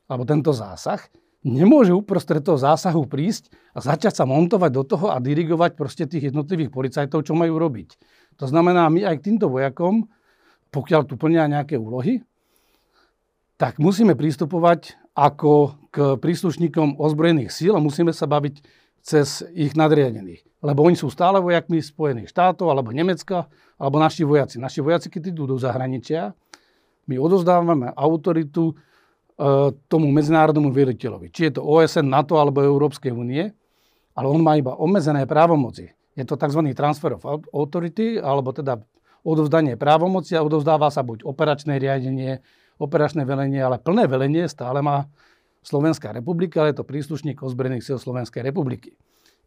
alebo 0.07 0.23
tento 0.23 0.53
zásah, 0.53 1.00
nemôže 1.43 1.91
uprostred 1.91 2.39
toho 2.39 2.55
zásahu 2.55 3.03
prísť 3.07 3.51
a 3.75 3.83
začať 3.83 4.15
sa 4.15 4.23
montovať 4.23 4.71
do 4.71 4.83
toho 4.88 5.12
a 5.12 5.19
dirigovať 5.19 5.75
proste 5.75 6.07
tých 6.07 6.31
jednotlivých 6.31 6.71
policajtov, 6.71 7.27
čo 7.27 7.35
majú 7.35 7.59
robiť. 7.59 8.00
To 8.39 8.45
znamená, 8.47 8.88
my 8.88 9.03
aj 9.03 9.19
k 9.19 9.25
týmto 9.31 9.51
vojakom, 9.51 10.07
pokiaľ 10.71 11.01
tu 11.05 11.19
plnia 11.19 11.45
nejaké 11.51 11.75
úlohy, 11.75 12.23
tak 13.59 13.77
musíme 13.77 14.17
pristupovať 14.17 14.97
ako 15.13 15.77
k 15.93 16.17
príslušníkom 16.17 16.97
ozbrojených 16.97 17.53
síl 17.53 17.77
a 17.77 17.83
musíme 17.83 18.09
sa 18.09 18.25
baviť 18.25 18.65
cez 19.05 19.45
ich 19.53 19.77
nadriadených. 19.77 20.41
Lebo 20.63 20.88
oni 20.88 20.96
sú 20.96 21.12
stále 21.12 21.43
vojakmi 21.43 21.84
Spojených 21.84 22.32
štátov 22.32 22.72
alebo 22.72 22.96
Nemecka, 22.96 23.51
alebo 23.75 24.00
naši 24.00 24.24
vojaci. 24.24 24.63
Naši 24.63 24.79
vojaci, 24.79 25.12
keď 25.12 25.36
idú 25.36 25.43
do 25.43 25.60
zahraničia, 25.60 26.32
my 27.03 27.20
odozdávame 27.20 27.91
autoritu 27.91 28.72
e, 28.72 28.74
tomu 29.91 30.08
medzinárodnému 30.08 30.72
veliteľovi. 30.72 31.27
Či 31.36 31.51
je 31.51 31.60
to 31.60 31.67
OSN, 31.67 32.08
NATO 32.08 32.39
alebo 32.39 32.63
Európskej 32.63 33.12
únie, 33.12 33.51
ale 34.15 34.27
on 34.32 34.39
má 34.39 34.55
iba 34.55 34.72
obmedzené 34.72 35.27
právomoci. 35.27 35.91
Je 36.15 36.24
to 36.24 36.39
tzv. 36.39 36.63
transfer 36.72 37.20
of 37.20 37.27
authority, 37.51 38.24
alebo 38.24 38.55
teda 38.55 38.79
odovzdanie 39.27 39.75
právomoci 39.75 40.39
a 40.39 40.46
odovzdáva 40.48 40.88
sa 40.88 41.03
buď 41.03 41.27
operačné 41.27 41.75
riadenie, 41.75 42.39
operačné 42.79 43.27
velenie, 43.27 43.60
ale 43.60 43.84
plné 43.84 44.08
velenie 44.08 44.48
stále 44.48 44.79
má 44.79 45.12
Slovenská 45.63 46.12
republika, 46.12 46.63
ale 46.63 46.75
je 46.75 46.84
to 46.84 46.88
príslušník 46.88 47.39
ozbrojených 47.39 47.84
síl 47.88 47.98
Slovenskej 48.00 48.43
republiky. 48.43 48.96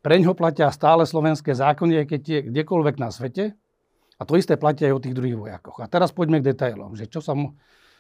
Preň 0.07 0.31
ho 0.31 0.39
platia 0.39 0.71
stále 0.71 1.03
slovenské 1.03 1.51
zákony, 1.51 2.07
keď 2.07 2.23
je 2.23 2.39
kdekoľvek 2.55 2.95
na 3.03 3.11
svete. 3.11 3.59
A 4.15 4.23
to 4.23 4.39
isté 4.39 4.55
platia 4.55 4.87
aj 4.87 4.95
o 4.95 5.03
tých 5.03 5.19
druhých 5.19 5.35
vojakoch. 5.35 5.83
A 5.83 5.91
teraz 5.91 6.15
poďme 6.15 6.39
k 6.39 6.55
detailom, 6.55 6.95
že 6.95 7.11
čo 7.11 7.19
sa 7.19 7.35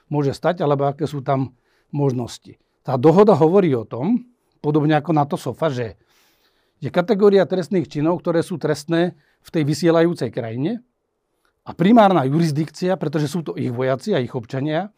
môže 0.06 0.30
stať, 0.30 0.62
alebo 0.62 0.86
aké 0.86 1.10
sú 1.10 1.26
tam 1.26 1.58
možnosti. 1.90 2.62
Tá 2.86 2.94
dohoda 2.94 3.34
hovorí 3.34 3.74
o 3.74 3.82
tom, 3.82 4.22
podobne 4.62 4.94
ako 4.94 5.10
na 5.18 5.26
to 5.26 5.34
SOFA, 5.34 5.66
že 5.66 5.86
je 6.78 6.94
kategória 6.94 7.42
trestných 7.42 7.90
činov, 7.90 8.22
ktoré 8.22 8.46
sú 8.46 8.54
trestné 8.54 9.18
v 9.42 9.48
tej 9.50 9.66
vysielajúcej 9.66 10.30
krajine 10.30 10.86
a 11.66 11.74
primárna 11.74 12.22
jurisdikcia, 12.22 12.94
pretože 13.02 13.26
sú 13.26 13.42
to 13.42 13.58
ich 13.58 13.74
vojaci 13.74 14.14
a 14.14 14.22
ich 14.22 14.30
občania, 14.30 14.94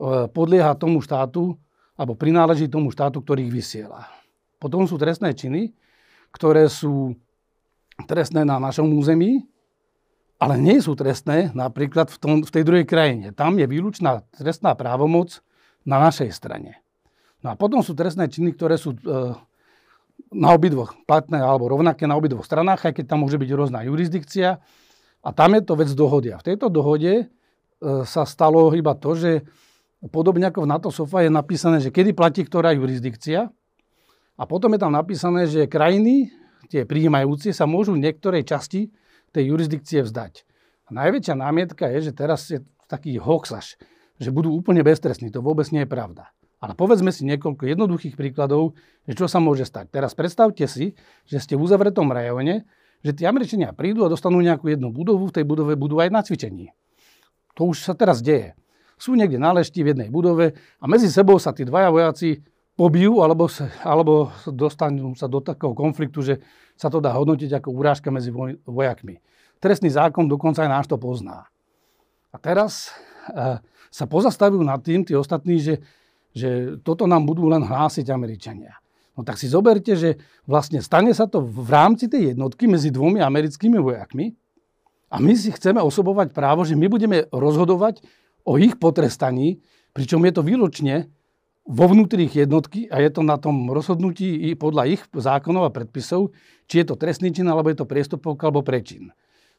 e, 0.00 0.32
podlieha 0.32 0.80
tomu 0.80 1.04
štátu, 1.04 1.60
alebo 1.92 2.16
prináleží 2.16 2.72
tomu 2.72 2.88
štátu, 2.88 3.20
ktorý 3.20 3.52
ich 3.52 3.52
vysiela. 3.52 4.08
Potom 4.56 4.88
sú 4.88 4.96
trestné 4.96 5.36
činy, 5.36 5.76
ktoré 6.32 6.68
sú 6.70 7.16
trestné 8.06 8.46
na 8.46 8.62
našom 8.62 8.88
území, 8.94 9.46
ale 10.38 10.54
nie 10.54 10.78
sú 10.78 10.94
trestné 10.94 11.50
napríklad 11.50 12.14
v, 12.14 12.18
tom, 12.18 12.32
v 12.46 12.50
tej 12.50 12.62
druhej 12.62 12.86
krajine. 12.86 13.34
Tam 13.34 13.58
je 13.58 13.66
výlučná 13.66 14.22
trestná 14.30 14.78
právomoc 14.78 15.42
na 15.82 15.98
našej 15.98 16.30
strane. 16.30 16.78
No 17.42 17.50
a 17.50 17.54
potom 17.58 17.82
sú 17.82 17.98
trestné 17.98 18.30
činy, 18.30 18.54
ktoré 18.54 18.78
sú 18.78 18.94
e, 18.94 18.98
na 20.30 20.48
obidvoch 20.54 20.94
platné 21.10 21.42
alebo 21.42 21.66
rovnaké 21.66 22.06
na 22.06 22.14
obidvoch 22.14 22.46
stranách, 22.46 22.86
aj 22.86 23.02
keď 23.02 23.04
tam 23.14 23.26
môže 23.26 23.38
byť 23.38 23.50
rôzna 23.50 23.82
jurisdikcia. 23.82 24.62
A 25.18 25.28
tam 25.34 25.58
je 25.58 25.62
to 25.66 25.74
vec 25.74 25.90
dohody. 25.90 26.30
A 26.30 26.38
v 26.38 26.46
tejto 26.54 26.70
dohode 26.70 27.12
e, 27.18 27.24
sa 28.06 28.22
stalo 28.22 28.70
iba 28.78 28.94
to, 28.94 29.18
že 29.18 29.42
Podobne 29.98 30.46
ako 30.46 30.62
v 30.62 30.70
NATO 30.70 30.88
SOFA 30.94 31.26
je 31.26 31.30
napísané, 31.34 31.82
že 31.82 31.90
kedy 31.90 32.14
platí 32.14 32.46
ktorá 32.46 32.70
jurisdikcia. 32.70 33.50
A 34.38 34.46
potom 34.46 34.70
je 34.72 34.80
tam 34.80 34.94
napísané, 34.94 35.50
že 35.50 35.66
krajiny, 35.66 36.30
tie 36.70 36.86
prijímajúci, 36.86 37.50
sa 37.50 37.66
môžu 37.66 37.98
niektorej 37.98 38.46
časti 38.46 38.94
tej 39.34 39.50
jurisdikcie 39.50 40.06
vzdať. 40.06 40.46
A 40.88 40.94
najväčšia 40.94 41.34
námietka 41.34 41.90
je, 41.90 42.08
že 42.08 42.12
teraz 42.14 42.48
je 42.48 42.62
taký 42.86 43.18
hoxaž, 43.18 43.76
že 44.16 44.30
budú 44.30 44.54
úplne 44.54 44.80
beztrestní. 44.86 45.34
To 45.34 45.42
vôbec 45.42 45.66
nie 45.74 45.84
je 45.84 45.90
pravda. 45.90 46.30
Ale 46.58 46.78
povedzme 46.78 47.10
si 47.10 47.26
niekoľko 47.26 47.66
jednoduchých 47.66 48.14
príkladov, 48.14 48.78
že 49.04 49.14
čo 49.18 49.26
sa 49.26 49.42
môže 49.42 49.66
stať. 49.66 49.90
Teraz 49.90 50.14
predstavte 50.14 50.64
si, 50.70 50.94
že 51.26 51.38
ste 51.38 51.54
v 51.58 51.66
uzavretom 51.66 52.08
rajone, 52.10 52.66
že 53.02 53.14
tí 53.14 53.22
Američania 53.26 53.74
prídu 53.74 54.02
a 54.06 54.10
dostanú 54.10 54.42
nejakú 54.42 54.70
jednu 54.70 54.90
budovu, 54.90 55.30
v 55.30 55.34
tej 55.38 55.44
budove 55.46 55.78
budú 55.78 56.02
aj 56.02 56.10
na 56.10 56.22
cvičení. 56.22 56.74
To 57.54 57.70
už 57.70 57.90
sa 57.90 57.94
teraz 57.94 58.22
deje 58.22 58.58
sú 58.98 59.14
niekde 59.14 59.38
na 59.38 59.54
lešti 59.54 59.86
v 59.86 59.94
jednej 59.94 60.10
budove 60.10 60.58
a 60.82 60.84
medzi 60.90 61.06
sebou 61.08 61.38
sa 61.38 61.54
tí 61.54 61.62
dvaja 61.62 61.94
vojaci 61.94 62.42
pobijú 62.78 63.26
alebo, 63.26 63.50
sa, 63.50 63.66
alebo 63.82 64.30
dostanú 64.46 65.10
sa 65.18 65.26
do 65.26 65.42
takého 65.42 65.74
konfliktu, 65.74 66.22
že 66.22 66.34
sa 66.78 66.86
to 66.86 67.02
dá 67.02 67.10
hodnotiť 67.10 67.58
ako 67.58 67.74
urážka 67.74 68.14
medzi 68.14 68.30
vojakmi. 68.62 69.18
Trestný 69.58 69.90
zákon 69.90 70.30
dokonca 70.30 70.62
aj 70.62 70.70
náš 70.70 70.86
to 70.86 70.94
pozná. 70.94 71.50
A 72.30 72.38
teraz 72.38 72.94
e, 73.34 73.58
sa 73.90 74.04
pozastavujú 74.06 74.62
nad 74.62 74.78
tým 74.78 75.02
tí 75.02 75.18
ostatní, 75.18 75.58
že, 75.58 75.82
že 76.30 76.78
toto 76.86 77.10
nám 77.10 77.26
budú 77.26 77.50
len 77.50 77.66
hlásiť 77.66 78.14
Američania. 78.14 78.78
No 79.18 79.26
tak 79.26 79.42
si 79.42 79.50
zoberte, 79.50 79.98
že 79.98 80.22
vlastne 80.46 80.78
stane 80.78 81.10
sa 81.10 81.26
to 81.26 81.42
v 81.42 81.66
rámci 81.66 82.06
tej 82.06 82.30
jednotky 82.30 82.70
medzi 82.70 82.94
dvomi 82.94 83.18
americkými 83.18 83.82
vojakmi 83.82 84.38
a 85.10 85.18
my 85.18 85.34
si 85.34 85.50
chceme 85.50 85.82
osobovať 85.82 86.30
právo, 86.30 86.62
že 86.62 86.78
my 86.78 86.86
budeme 86.86 87.26
rozhodovať 87.34 88.06
o 88.46 88.54
ich 88.54 88.78
potrestaní, 88.78 89.58
pričom 89.90 90.22
je 90.22 90.32
to 90.38 90.46
výlučne 90.46 91.10
vo 91.68 91.84
vnútri 91.84 92.24
ich 92.24 92.34
jednotky 92.34 92.88
a 92.88 93.04
je 93.04 93.12
to 93.12 93.20
na 93.20 93.36
tom 93.36 93.68
rozhodnutí 93.68 94.48
i 94.48 94.56
podľa 94.56 94.88
ich 94.88 95.02
zákonov 95.12 95.68
a 95.68 95.74
predpisov, 95.74 96.32
či 96.64 96.80
je 96.80 96.86
to 96.88 96.96
trestný 96.96 97.28
čin, 97.28 97.44
alebo 97.44 97.68
je 97.68 97.84
to 97.84 97.86
priestupok, 97.86 98.40
alebo 98.40 98.64
prečin. 98.64 99.12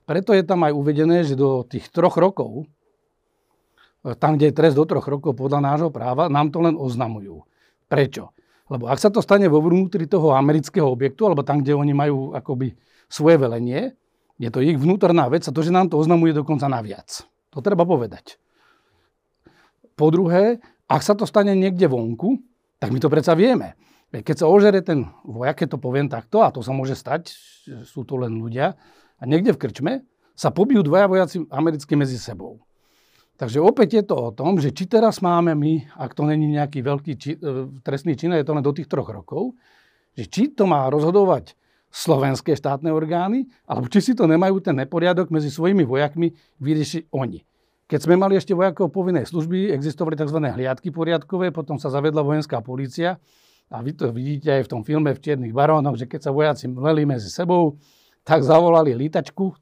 Preto 0.10 0.34
je 0.34 0.42
tam 0.42 0.66
aj 0.66 0.74
uvedené, 0.74 1.22
že 1.22 1.38
do 1.38 1.62
tých 1.62 1.86
troch 1.94 2.18
rokov, 2.18 2.66
tam, 4.18 4.42
kde 4.42 4.50
je 4.50 4.58
trest 4.58 4.74
do 4.74 4.90
troch 4.90 5.06
rokov 5.06 5.38
podľa 5.38 5.62
nášho 5.62 5.94
práva, 5.94 6.34
nám 6.34 6.50
to 6.50 6.66
len 6.66 6.74
oznamujú. 6.74 7.46
Prečo? 7.86 8.34
Lebo 8.74 8.90
ak 8.90 8.98
sa 8.98 9.14
to 9.14 9.22
stane 9.22 9.46
vo 9.46 9.62
vnútri 9.62 10.10
toho 10.10 10.34
amerického 10.34 10.90
objektu, 10.90 11.30
alebo 11.30 11.46
tam, 11.46 11.62
kde 11.62 11.78
oni 11.78 11.94
majú 11.94 12.34
akoby 12.34 12.74
svoje 13.06 13.38
velenie, 13.38 13.94
je 14.42 14.50
to 14.50 14.66
ich 14.66 14.78
vnútorná 14.80 15.30
vec 15.30 15.46
a 15.46 15.54
to, 15.54 15.62
že 15.62 15.74
nám 15.74 15.94
to 15.94 16.00
oznamuje 16.00 16.34
dokonca 16.34 16.66
naviac. 16.66 17.22
To 17.54 17.62
treba 17.62 17.86
povedať. 17.86 18.40
Po 20.00 20.10
druhé, 20.10 20.64
ak 20.90 21.02
sa 21.06 21.14
to 21.14 21.30
stane 21.30 21.54
niekde 21.54 21.86
vonku, 21.86 22.42
tak 22.82 22.90
my 22.90 22.98
to 22.98 23.14
predsa 23.14 23.38
vieme. 23.38 23.78
Keď 24.10 24.42
sa 24.42 24.50
ožere 24.50 24.82
ten 24.82 25.06
vojak, 25.22 25.62
keď 25.62 25.78
to 25.78 25.80
poviem 25.80 26.10
takto, 26.10 26.42
a 26.42 26.50
to 26.50 26.66
sa 26.66 26.74
môže 26.74 26.98
stať, 26.98 27.30
sú 27.86 28.02
to 28.02 28.18
len 28.18 28.42
ľudia, 28.42 28.74
a 29.20 29.24
niekde 29.30 29.54
v 29.54 29.62
krčme 29.62 29.94
sa 30.34 30.50
pobijú 30.50 30.82
dvaja 30.82 31.06
vojaci 31.06 31.38
americké 31.54 31.94
medzi 31.94 32.18
sebou. 32.18 32.64
Takže 33.40 33.64
opäť 33.64 33.90
je 34.02 34.04
to 34.04 34.16
o 34.20 34.30
tom, 34.36 34.60
že 34.60 34.76
či 34.76 34.84
teraz 34.90 35.24
máme 35.24 35.56
my, 35.56 35.96
ak 35.96 36.12
to 36.12 36.28
není 36.28 36.52
nejaký 36.52 36.84
veľký 36.84 37.12
či, 37.16 37.40
e, 37.40 37.72
trestný 37.86 38.20
čin, 38.20 38.36
je 38.36 38.44
to 38.44 38.52
len 38.52 38.66
do 38.66 38.76
tých 38.76 38.92
troch 38.92 39.08
rokov, 39.08 39.56
že 40.12 40.28
či 40.28 40.52
to 40.52 40.68
má 40.68 40.92
rozhodovať 40.92 41.56
slovenské 41.88 42.60
štátne 42.60 42.92
orgány, 42.92 43.48
alebo 43.64 43.88
či 43.88 44.04
si 44.04 44.12
to 44.12 44.28
nemajú 44.28 44.60
ten 44.60 44.76
neporiadok 44.76 45.32
medzi 45.32 45.48
svojimi 45.48 45.88
vojakmi 45.88 46.36
vyriešiť 46.60 47.16
oni. 47.16 47.40
Keď 47.90 48.06
sme 48.06 48.22
mali 48.22 48.38
ešte 48.38 48.54
vojakov 48.54 48.94
povinnej 48.94 49.26
služby, 49.26 49.74
existovali 49.74 50.14
tzv. 50.14 50.38
hliadky 50.38 50.94
poriadkové, 50.94 51.50
potom 51.50 51.82
sa 51.82 51.90
zavedla 51.90 52.22
vojenská 52.22 52.62
polícia 52.62 53.18
a 53.66 53.82
vy 53.82 53.98
to 53.98 54.14
vidíte 54.14 54.54
aj 54.54 54.70
v 54.70 54.72
tom 54.78 54.82
filme 54.86 55.10
v 55.10 55.18
Čiernych 55.18 55.50
barónoch, 55.50 55.98
že 55.98 56.06
keď 56.06 56.30
sa 56.30 56.32
vojaci 56.32 56.70
mleli 56.70 57.10
medzi 57.10 57.34
sebou, 57.34 57.82
tak 58.22 58.46
zavolali 58.46 58.94
lítačku 58.94 59.58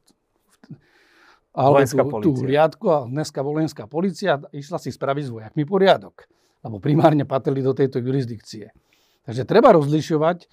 alebo 1.57 1.81
tú, 2.21 2.35
tú 2.35 2.45
hliadku 2.45 2.85
a 2.91 2.97
dneska 3.09 3.41
vojenská 3.41 3.89
polícia 3.89 4.37
išla 4.53 4.77
si 4.77 4.93
spraviť 4.93 5.23
s 5.25 5.33
vojakmi 5.33 5.63
poriadok. 5.65 6.29
Lebo 6.61 6.77
primárne 6.77 7.25
patrili 7.25 7.65
do 7.65 7.73
tejto 7.73 7.97
jurisdikcie. 7.97 8.69
Takže 9.25 9.47
treba 9.47 9.73
rozlišovať. 9.73 10.51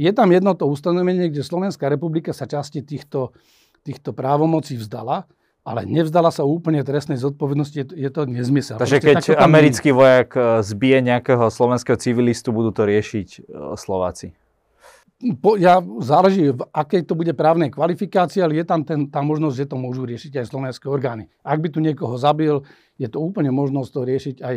Je 0.00 0.10
tam 0.16 0.32
jedno 0.32 0.56
to 0.56 0.64
ustanovenie, 0.64 1.28
kde 1.28 1.44
Slovenská 1.44 1.92
republika 1.92 2.32
sa 2.32 2.48
časti 2.48 2.80
týchto, 2.80 3.36
týchto 3.84 4.16
právomocí 4.16 4.80
vzdala 4.80 5.28
ale 5.66 5.82
nevzdala 5.82 6.30
sa 6.30 6.46
úplne 6.46 6.86
trestnej 6.86 7.18
zodpovednosti, 7.18 7.90
je 7.90 8.10
to, 8.14 8.22
nezmysel. 8.30 8.78
Takže 8.78 9.02
keď 9.02 9.34
americký 9.34 9.90
nie... 9.90 9.98
vojak 9.98 10.30
e, 10.38 10.40
zbije 10.62 11.02
nejakého 11.02 11.50
slovenského 11.50 11.98
civilistu, 11.98 12.54
budú 12.54 12.70
to 12.70 12.86
riešiť 12.86 13.28
e, 13.34 13.38
Slováci? 13.74 14.30
Po, 15.42 15.58
ja, 15.58 15.82
záleží, 16.04 16.54
v 16.54 16.62
akej 16.70 17.08
to 17.08 17.18
bude 17.18 17.34
právnej 17.34 17.74
kvalifikácii, 17.74 18.46
ale 18.46 18.62
je 18.62 18.64
tam 18.68 18.86
ten, 18.86 19.10
tá 19.10 19.24
možnosť, 19.26 19.56
že 19.58 19.66
to 19.66 19.76
môžu 19.80 20.06
riešiť 20.06 20.38
aj 20.38 20.46
slovenské 20.54 20.86
orgány. 20.86 21.26
Ak 21.42 21.58
by 21.58 21.68
tu 21.72 21.82
niekoho 21.82 22.14
zabil, 22.14 22.62
je 22.94 23.08
to 23.10 23.18
úplne 23.18 23.50
možnosť 23.50 23.90
to 23.90 24.00
riešiť 24.06 24.36
aj 24.46 24.56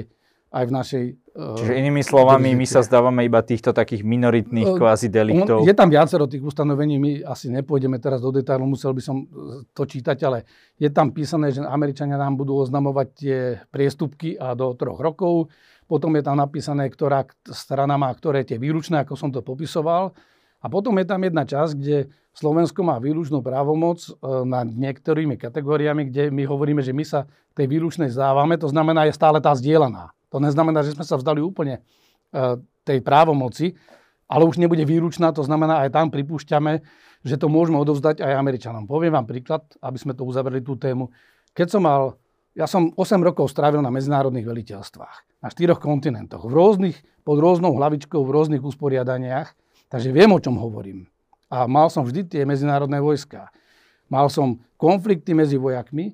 aj 0.50 0.64
v 0.66 0.72
našej... 0.74 1.04
Uh, 1.38 1.58
Čiže 1.62 1.78
inými 1.78 2.02
slovami, 2.02 2.58
my 2.58 2.66
sa 2.66 2.82
zdávame 2.82 3.30
iba 3.30 3.38
týchto 3.46 3.70
takých 3.70 4.02
minoritných 4.02 4.74
uh, 4.74 4.78
kvázi 4.82 5.14
deliktov. 5.14 5.62
je 5.62 5.76
tam 5.78 5.94
viacero 5.94 6.26
tých 6.26 6.42
ustanovení, 6.42 6.98
my 6.98 7.12
asi 7.22 7.54
nepôjdeme 7.54 8.02
teraz 8.02 8.26
do 8.26 8.34
detailu, 8.34 8.66
musel 8.66 8.98
by 8.98 9.02
som 9.02 9.30
e, 9.30 9.62
to 9.78 9.86
čítať, 9.86 10.18
ale 10.26 10.50
je 10.82 10.90
tam 10.90 11.14
písané, 11.14 11.54
že 11.54 11.62
Američania 11.62 12.18
nám 12.18 12.34
budú 12.34 12.58
oznamovať 12.66 13.08
tie 13.14 13.38
priestupky 13.70 14.42
a 14.42 14.58
do 14.58 14.74
troch 14.74 14.98
rokov. 14.98 15.54
Potom 15.86 16.18
je 16.18 16.26
tam 16.26 16.42
napísané, 16.42 16.90
ktorá 16.90 17.30
strana 17.50 17.98
má 17.98 18.10
ktoré 18.10 18.42
tie 18.42 18.58
výlučné, 18.58 19.06
ako 19.06 19.14
som 19.14 19.30
to 19.30 19.46
popisoval. 19.46 20.18
A 20.60 20.66
potom 20.68 20.98
je 20.98 21.06
tam 21.08 21.22
jedna 21.24 21.46
časť, 21.46 21.72
kde 21.78 21.98
Slovensko 22.36 22.84
má 22.84 23.00
výlučnú 23.00 23.40
právomoc 23.40 24.04
nad 24.44 24.68
niektorými 24.68 25.40
kategóriami, 25.40 26.12
kde 26.12 26.30
my 26.36 26.44
hovoríme, 26.46 26.84
že 26.84 26.92
my 26.92 27.06
sa 27.08 27.26
tej 27.56 27.72
výlučnej 27.72 28.12
zdávame, 28.12 28.60
to 28.60 28.68
znamená, 28.68 29.08
je 29.08 29.16
stále 29.16 29.40
tá 29.40 29.56
zdieľaná. 29.56 30.12
To 30.30 30.38
neznamená, 30.38 30.86
že 30.86 30.94
sme 30.94 31.06
sa 31.06 31.18
vzdali 31.18 31.42
úplne 31.42 31.82
e, 32.34 32.62
tej 32.86 33.00
právomoci. 33.02 33.74
ale 34.30 34.46
už 34.46 34.62
nebude 34.62 34.86
výručná, 34.86 35.34
to 35.34 35.42
znamená, 35.42 35.82
aj 35.82 35.90
tam 35.90 36.14
pripúšťame, 36.14 36.86
že 37.26 37.36
to 37.42 37.50
môžeme 37.50 37.82
odovzdať 37.82 38.22
aj 38.22 38.38
Američanom. 38.38 38.86
Poviem 38.86 39.18
vám 39.18 39.26
príklad, 39.26 39.66
aby 39.82 39.98
sme 39.98 40.14
to 40.14 40.22
uzavreli 40.22 40.62
tú 40.62 40.78
tému. 40.78 41.10
Keď 41.58 41.68
som 41.68 41.82
mal, 41.82 42.22
ja 42.54 42.70
som 42.70 42.94
8 42.94 43.26
rokov 43.26 43.50
strávil 43.50 43.82
na 43.82 43.90
medzinárodných 43.90 44.46
veliteľstvách, 44.46 45.42
na 45.42 45.50
štyroch 45.50 45.82
kontinentoch, 45.82 46.46
v 46.46 46.54
rôznych, 46.54 46.98
pod 47.26 47.42
rôznou 47.42 47.74
hlavičkou, 47.74 48.22
v 48.22 48.34
rôznych 48.34 48.64
usporiadaniach, 48.64 49.50
takže 49.90 50.14
viem, 50.14 50.30
o 50.30 50.40
čom 50.40 50.62
hovorím. 50.62 51.10
A 51.50 51.66
mal 51.66 51.90
som 51.90 52.06
vždy 52.06 52.30
tie 52.30 52.42
medzinárodné 52.46 53.02
vojska. 53.02 53.50
Mal 54.06 54.30
som 54.30 54.62
konflikty 54.78 55.34
medzi 55.34 55.58
vojakmi 55.58 56.14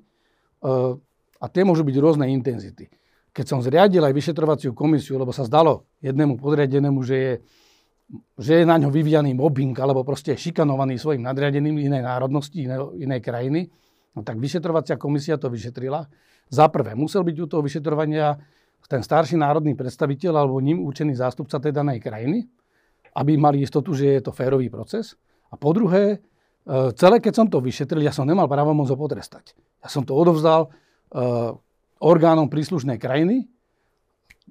a 1.36 1.44
tie 1.52 1.62
môžu 1.64 1.84
byť 1.84 1.96
rôzne 2.00 2.24
intenzity. 2.32 2.88
Keď 3.36 3.44
som 3.44 3.60
zriadil 3.60 4.00
aj 4.00 4.16
vyšetrovaciu 4.16 4.72
komisiu, 4.72 5.20
lebo 5.20 5.28
sa 5.28 5.44
zdalo 5.44 5.84
jednému 6.00 6.40
podriadenému, 6.40 7.00
že 7.04 7.16
je 7.16 7.32
že 8.38 8.62
je 8.62 8.64
na 8.64 8.78
ňo 8.78 8.86
vyvíjaný 8.86 9.34
mobbing 9.34 9.74
alebo 9.74 10.06
proste 10.06 10.38
šikanovaný 10.38 10.94
svojim 10.94 11.26
nadriadeným 11.26 11.74
inej 11.90 12.06
národnosti, 12.06 12.62
inej, 12.62 13.02
inej 13.02 13.18
krajiny, 13.18 13.66
no 14.14 14.22
tak 14.22 14.38
vyšetrovacia 14.38 14.94
komisia 14.94 15.34
to 15.34 15.50
vyšetrila. 15.50 16.06
Za 16.46 16.70
prvé, 16.70 16.94
musel 16.94 17.26
byť 17.26 17.36
u 17.42 17.46
toho 17.50 17.62
vyšetrovania 17.66 18.38
ten 18.86 19.02
starší 19.02 19.34
národný 19.34 19.74
predstaviteľ 19.74 20.46
alebo 20.46 20.62
ním 20.62 20.78
určený 20.86 21.18
zástupca 21.18 21.58
tej 21.58 21.74
danej 21.74 21.98
krajiny, 21.98 22.46
aby 23.18 23.34
mali 23.34 23.66
istotu, 23.66 23.90
že 23.90 24.06
je 24.14 24.22
to 24.22 24.30
férový 24.30 24.70
proces. 24.70 25.18
A 25.50 25.58
po 25.58 25.74
druhé, 25.74 26.02
e, 26.14 26.18
celé 26.94 27.18
keď 27.18 27.34
som 27.34 27.46
to 27.50 27.58
vyšetril, 27.58 28.06
ja 28.06 28.14
som 28.14 28.22
nemal 28.22 28.46
právomoc 28.46 28.86
ho 28.86 28.94
potrestať. 28.94 29.58
Ja 29.82 29.90
som 29.90 30.06
to 30.06 30.14
odovzdal 30.14 30.70
e, 30.70 31.18
orgánom 32.00 32.50
príslušnej 32.52 33.00
krajiny, 33.00 33.48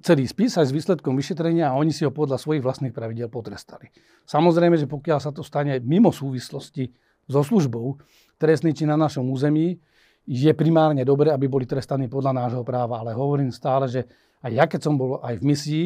celý 0.02 0.28
spis 0.28 0.58
aj 0.60 0.68
s 0.68 0.76
výsledkom 0.76 1.16
vyšetrenia 1.16 1.72
a 1.72 1.78
oni 1.78 1.94
si 1.94 2.04
ho 2.04 2.12
podľa 2.12 2.36
svojich 2.36 2.60
vlastných 2.60 2.92
pravidel 2.92 3.32
potrestali. 3.32 3.88
Samozrejme, 4.28 4.76
že 4.76 4.90
pokiaľ 4.90 5.18
sa 5.22 5.32
to 5.32 5.40
stane 5.40 5.78
mimo 5.80 6.12
súvislosti 6.12 6.92
so 7.26 7.40
službou, 7.40 7.96
trestný 8.36 8.76
čin 8.76 8.92
na 8.92 8.98
našom 9.00 9.24
území, 9.30 9.80
je 10.26 10.50
primárne 10.58 11.06
dobré, 11.06 11.30
aby 11.30 11.46
boli 11.46 11.64
trestaní 11.70 12.10
podľa 12.10 12.34
nášho 12.34 12.62
práva. 12.66 12.98
Ale 12.98 13.14
hovorím 13.14 13.54
stále, 13.54 13.86
že 13.86 14.10
aj 14.42 14.52
ja, 14.52 14.64
keď 14.66 14.80
som 14.82 14.98
bol 14.98 15.22
aj 15.22 15.38
v 15.38 15.46
misii, 15.46 15.84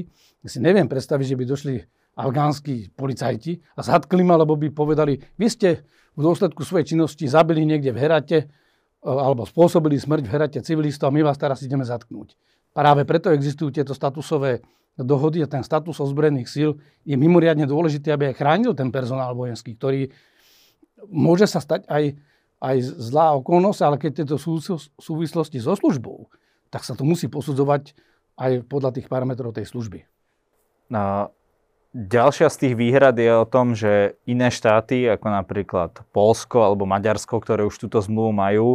si 0.49 0.59
neviem 0.59 0.89
predstaviť, 0.89 1.27
že 1.29 1.39
by 1.39 1.45
došli 1.45 1.75
afgánsky 2.17 2.89
policajti 2.97 3.61
a 3.77 3.81
zatkli 3.85 4.25
ma, 4.25 4.41
lebo 4.41 4.57
by 4.57 4.73
povedali, 4.73 5.21
vy 5.37 5.47
ste 5.47 5.85
v 6.17 6.21
dôsledku 6.25 6.65
svojej 6.65 6.97
činnosti 6.97 7.29
zabili 7.29 7.69
niekde 7.69 7.93
v 7.93 8.01
Herate 8.01 8.39
alebo 9.01 9.49
spôsobili 9.49 9.97
smrť 9.97 10.23
v 10.29 10.33
Herate 10.33 10.61
civilistov 10.61 11.09
a 11.09 11.15
my 11.17 11.25
vás 11.25 11.41
teraz 11.41 11.65
ideme 11.65 11.85
zatknúť. 11.85 12.37
Práve 12.77 13.03
preto 13.09 13.33
existujú 13.33 13.73
tieto 13.73 13.97
statusové 13.97 14.61
dohody 15.01 15.41
a 15.41 15.49
ten 15.49 15.65
status 15.65 15.99
ozbrojených 15.99 16.49
síl 16.49 16.71
je 17.09 17.17
mimoriadne 17.17 17.65
dôležitý, 17.65 18.13
aby 18.13 18.31
aj 18.31 18.39
chránil 18.39 18.77
ten 18.77 18.93
personál 18.93 19.33
vojenský, 19.33 19.75
ktorý 19.75 20.13
môže 21.09 21.49
sa 21.49 21.65
stať 21.65 21.89
aj, 21.89 22.21
aj 22.61 22.77
zlá 23.01 23.33
okolnosť, 23.41 23.81
ale 23.81 23.97
keď 23.97 24.11
tieto 24.23 24.37
súvislosti 25.01 25.59
so 25.59 25.73
službou, 25.73 26.29
tak 26.69 26.85
sa 26.85 26.93
to 26.93 27.09
musí 27.09 27.27
posudzovať 27.33 27.97
aj 28.37 28.69
podľa 28.69 29.01
tých 29.01 29.09
parametrov 29.09 29.57
tej 29.57 29.65
služby. 29.65 30.05
No, 30.93 31.33
ďalšia 31.95 32.49
z 32.51 32.57
tých 32.67 32.75
výhrad 32.79 33.19
je 33.19 33.31
o 33.35 33.47
tom, 33.47 33.75
že 33.75 34.19
iné 34.27 34.51
štáty, 34.51 35.07
ako 35.07 35.27
napríklad 35.31 35.91
Polsko 36.15 36.63
alebo 36.63 36.87
Maďarsko, 36.87 37.43
ktoré 37.43 37.67
už 37.67 37.77
túto 37.77 37.99
zmluvu 37.99 38.31
majú, 38.31 38.69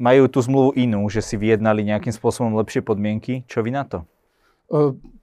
majú 0.00 0.22
tú 0.28 0.40
zmluvu 0.40 0.76
inú, 0.76 1.04
že 1.12 1.20
si 1.20 1.36
vyjednali 1.36 1.84
nejakým 1.84 2.12
spôsobom 2.12 2.56
lepšie 2.56 2.80
podmienky. 2.80 3.44
Čo 3.44 3.60
vy 3.64 3.70
na 3.72 3.84
to? 3.84 3.98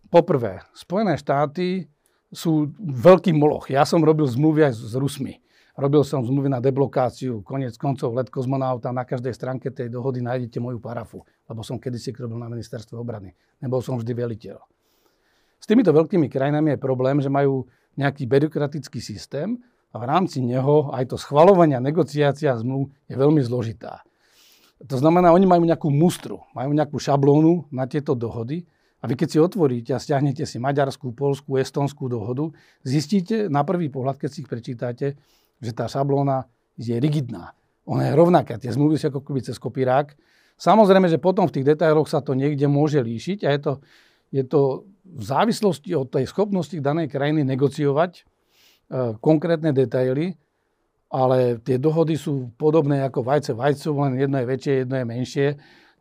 Poprvé, 0.08 0.64
Spojené 0.72 1.18
štáty 1.18 1.90
sú 2.30 2.72
veľký 2.80 3.32
moloch. 3.32 3.72
Ja 3.72 3.88
som 3.88 4.04
robil 4.04 4.28
zmluvy 4.28 4.68
aj 4.68 4.74
s 4.76 4.94
Rusmi. 4.96 5.40
Robil 5.78 6.02
som 6.02 6.26
zmluvy 6.26 6.50
na 6.50 6.58
deblokáciu, 6.58 7.46
konec 7.46 7.78
koncov 7.78 8.18
let 8.18 8.34
kozmonauta. 8.34 8.90
Na 8.90 9.06
každej 9.06 9.30
stránke 9.38 9.70
tej 9.70 9.94
dohody 9.94 10.26
nájdete 10.26 10.58
moju 10.58 10.82
parafu, 10.82 11.22
lebo 11.46 11.62
som 11.62 11.78
kedysi 11.78 12.18
robil 12.18 12.42
na 12.42 12.50
ministerstve 12.50 12.98
obrany. 12.98 13.38
Nebol 13.62 13.86
som 13.86 13.94
vždy 13.94 14.14
veliteľ. 14.18 14.58
S 15.58 15.66
týmito 15.66 15.90
veľkými 15.92 16.30
krajinami 16.30 16.76
je 16.76 16.80
problém, 16.80 17.18
že 17.20 17.30
majú 17.32 17.66
nejaký 17.98 18.30
byrokratický 18.30 19.02
systém 19.02 19.58
a 19.92 19.96
v 19.98 20.06
rámci 20.06 20.44
neho 20.46 20.94
aj 20.94 21.10
to 21.10 21.18
schvalovanie 21.18 21.80
negociácia 21.82 22.54
zmluv 22.60 22.94
je 23.10 23.16
veľmi 23.18 23.42
zložitá. 23.42 24.06
To 24.86 24.94
znamená, 24.94 25.34
oni 25.34 25.50
majú 25.50 25.66
nejakú 25.66 25.90
mustru, 25.90 26.46
majú 26.54 26.70
nejakú 26.70 27.02
šablónu 27.02 27.66
na 27.74 27.90
tieto 27.90 28.14
dohody 28.14 28.70
a 29.02 29.10
vy 29.10 29.18
keď 29.18 29.28
si 29.34 29.38
otvoríte 29.42 29.92
a 29.94 30.02
stiahnete 30.02 30.46
si 30.46 30.62
maďarskú, 30.62 31.18
polskú, 31.18 31.58
estonskú 31.58 32.06
dohodu, 32.06 32.54
zistíte 32.86 33.50
na 33.50 33.66
prvý 33.66 33.90
pohľad, 33.90 34.22
keď 34.22 34.30
si 34.30 34.46
ich 34.46 34.50
prečítate, 34.50 35.18
že 35.58 35.72
tá 35.74 35.90
šablóna 35.90 36.46
je 36.78 36.94
rigidná. 36.98 37.58
Ona 37.90 38.10
je 38.10 38.14
rovnaká, 38.14 38.62
tie 38.62 38.70
zmluvy 38.70 39.02
sú 39.02 39.10
ako 39.10 39.26
keby 39.26 39.42
cez 39.42 39.58
kopírák. 39.58 40.14
Samozrejme, 40.58 41.10
že 41.10 41.22
potom 41.22 41.50
v 41.50 41.58
tých 41.58 41.74
detailoch 41.74 42.10
sa 42.10 42.22
to 42.22 42.38
niekde 42.38 42.66
môže 42.70 43.02
líšiť 43.02 43.46
a 43.46 43.50
je 43.54 43.60
to, 43.62 43.74
je 44.30 44.44
to 44.46 44.62
v 45.08 45.24
závislosti 45.24 45.96
od 45.96 46.12
tej 46.12 46.28
schopnosti 46.28 46.76
danej 46.78 47.08
krajiny 47.08 47.48
negociovať 47.48 48.12
e, 48.18 48.22
konkrétne 49.24 49.72
detaily, 49.72 50.36
ale 51.08 51.64
tie 51.64 51.80
dohody 51.80 52.20
sú 52.20 52.52
podobné 52.60 53.00
ako 53.08 53.24
vajce 53.24 53.52
vajcu, 53.56 53.90
len 54.04 54.14
jedno 54.20 54.38
je 54.44 54.48
väčšie, 54.52 54.74
jedno 54.84 54.96
je 55.00 55.06
menšie. 55.08 55.48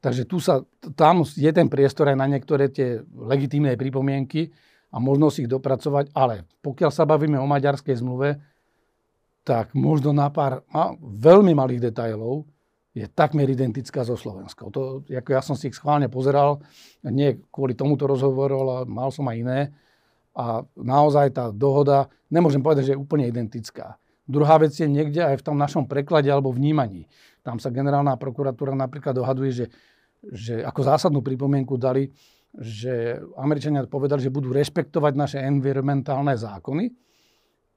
Takže 0.02 0.22
tu 0.26 0.42
sa, 0.42 0.62
tam 0.98 1.22
je 1.22 1.50
ten 1.50 1.70
priestor 1.70 2.10
aj 2.10 2.18
na 2.18 2.26
niektoré 2.26 2.70
tie 2.70 3.02
legitímne 3.14 3.74
pripomienky 3.78 4.50
a 4.90 4.98
možnosť 4.98 5.46
ich 5.46 5.50
dopracovať, 5.50 6.14
ale 6.14 6.46
pokiaľ 6.62 6.90
sa 6.90 7.06
bavíme 7.06 7.38
o 7.38 7.46
maďarskej 7.46 8.02
zmluve, 8.02 8.38
tak 9.46 9.78
možno 9.78 10.10
na 10.10 10.26
pár 10.26 10.66
veľmi 11.02 11.54
malých 11.54 11.90
detajlov 11.90 12.46
je 12.96 13.04
takmer 13.12 13.44
identická 13.44 14.08
so 14.08 14.16
Slovenskou. 14.16 14.72
To, 14.72 15.04
ako 15.04 15.30
ja 15.36 15.44
som 15.44 15.52
si 15.52 15.68
ich 15.68 15.76
schválne 15.76 16.08
pozeral, 16.08 16.64
nie 17.04 17.36
kvôli 17.52 17.76
tomuto 17.76 18.08
rozhovoru, 18.08 18.56
ale 18.56 18.74
mal 18.88 19.12
som 19.12 19.28
aj 19.28 19.36
iné. 19.36 19.60
A 20.32 20.64
naozaj 20.80 21.36
tá 21.36 21.52
dohoda, 21.52 22.08
nemôžem 22.32 22.64
povedať, 22.64 22.88
že 22.88 22.92
je 22.96 23.02
úplne 23.04 23.28
identická. 23.28 24.00
Druhá 24.24 24.56
vec 24.56 24.72
je 24.72 24.88
niekde 24.88 25.20
aj 25.20 25.44
v 25.44 25.44
tom 25.44 25.60
našom 25.60 25.84
preklade 25.84 26.32
alebo 26.32 26.48
vnímaní. 26.56 27.04
Tam 27.44 27.60
sa 27.60 27.68
generálna 27.68 28.16
prokuratúra 28.16 28.72
napríklad 28.72 29.12
dohaduje, 29.12 29.52
že, 29.52 29.66
že 30.32 30.54
ako 30.64 30.80
zásadnú 30.80 31.20
pripomienku 31.20 31.76
dali, 31.76 32.08
že 32.56 33.20
Američania 33.36 33.84
povedali, 33.84 34.24
že 34.24 34.32
budú 34.32 34.56
rešpektovať 34.56 35.12
naše 35.12 35.38
environmentálne 35.44 36.32
zákony. 36.32 37.05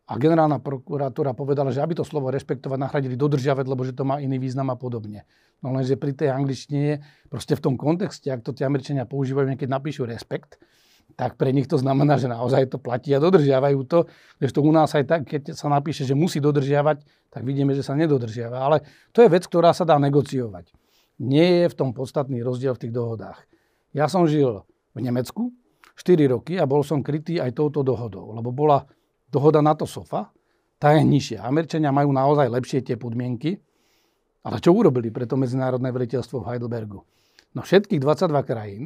A 0.09 0.17
generálna 0.17 0.57
prokuratúra 0.57 1.37
povedala, 1.37 1.69
že 1.69 1.85
aby 1.85 1.93
to 1.93 2.01
slovo 2.01 2.33
rešpektovať 2.33 2.81
nahradili 2.81 3.13
dodržiavať, 3.13 3.65
lebo 3.69 3.85
že 3.85 3.93
to 3.93 4.09
má 4.09 4.17
iný 4.17 4.41
význam 4.41 4.73
a 4.73 4.75
podobne. 4.75 5.29
No 5.61 5.69
lenže 5.69 6.01
pri 6.01 6.17
tej 6.17 6.33
angličtine, 6.33 7.05
proste 7.29 7.53
v 7.53 7.61
tom 7.61 7.75
kontexte, 7.77 8.33
ak 8.33 8.41
to 8.41 8.49
tie 8.49 8.65
Američania 8.65 9.05
používajú, 9.05 9.53
keď 9.53 9.69
napíšu 9.69 10.09
rešpekt, 10.09 10.57
tak 11.13 11.37
pre 11.37 11.53
nich 11.53 11.69
to 11.69 11.77
znamená, 11.77 12.17
že 12.17 12.25
naozaj 12.25 12.73
to 12.73 12.77
platí 12.81 13.13
a 13.13 13.21
dodržiavajú 13.21 13.79
to. 13.85 14.09
Když 14.41 14.51
to 14.53 14.61
u 14.65 14.71
nás 14.73 14.89
aj 14.97 15.05
tak, 15.05 15.21
keď 15.29 15.53
sa 15.53 15.69
napíše, 15.69 16.05
že 16.05 16.17
musí 16.17 16.41
dodržiavať, 16.41 17.05
tak 17.29 17.41
vidíme, 17.45 17.77
že 17.77 17.85
sa 17.85 17.93
nedodržiava. 17.93 18.57
Ale 18.57 18.81
to 19.13 19.21
je 19.21 19.29
vec, 19.29 19.45
ktorá 19.45 19.77
sa 19.77 19.85
dá 19.85 20.01
negociovať. 20.01 20.73
Nie 21.19 21.65
je 21.65 21.67
v 21.69 21.77
tom 21.77 21.89
podstatný 21.93 22.41
rozdiel 22.41 22.73
v 22.73 22.87
tých 22.87 22.93
dohodách. 22.95 23.45
Ja 23.93 24.09
som 24.09 24.25
žil 24.25 24.63
v 24.95 24.99
Nemecku 25.05 25.53
4 25.99 26.33
roky 26.33 26.55
a 26.55 26.63
bol 26.63 26.81
som 26.87 27.03
krytý 27.03 27.43
aj 27.43 27.57
touto 27.57 27.83
dohodou, 27.83 28.31
lebo 28.31 28.55
bola 28.55 28.87
dohoda 29.29 29.61
NATO 29.61 29.85
SOFA, 29.85 30.29
tá 30.79 30.95
je 30.95 31.03
nižšia. 31.03 31.45
Američania 31.45 31.93
majú 31.93 32.13
naozaj 32.13 32.47
lepšie 32.49 32.79
tie 32.83 32.95
podmienky, 32.95 33.59
ale 34.43 34.57
čo 34.63 34.71
urobili 34.71 35.11
pre 35.11 35.27
to 35.27 35.35
medzinárodné 35.35 35.91
veliteľstvo 35.91 36.41
v 36.41 36.47
Heidelbergu? 36.55 36.99
No 37.53 37.59
všetkých 37.65 37.99
22 37.99 38.49
krajín 38.49 38.83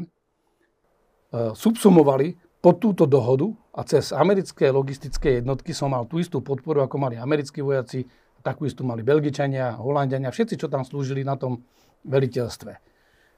E, 1.33 1.57
subsumovali 1.57 2.61
pod 2.61 2.77
túto 2.77 3.09
dohodu 3.09 3.49
a 3.73 3.81
cez 3.81 4.13
americké 4.13 4.69
logistické 4.69 5.41
jednotky 5.41 5.73
som 5.73 5.89
mal 5.89 6.05
tú 6.05 6.21
istú 6.21 6.45
podporu, 6.45 6.85
ako 6.85 6.95
mali 7.01 7.17
americkí 7.17 7.57
vojaci, 7.65 8.05
takú 8.45 8.69
istú 8.69 8.85
mali 8.85 9.01
Belgičania, 9.01 9.73
Holandiania, 9.81 10.29
všetci, 10.29 10.61
čo 10.61 10.69
tam 10.69 10.85
slúžili 10.85 11.25
na 11.25 11.33
tom 11.33 11.65
veliteľstve. 12.05 12.71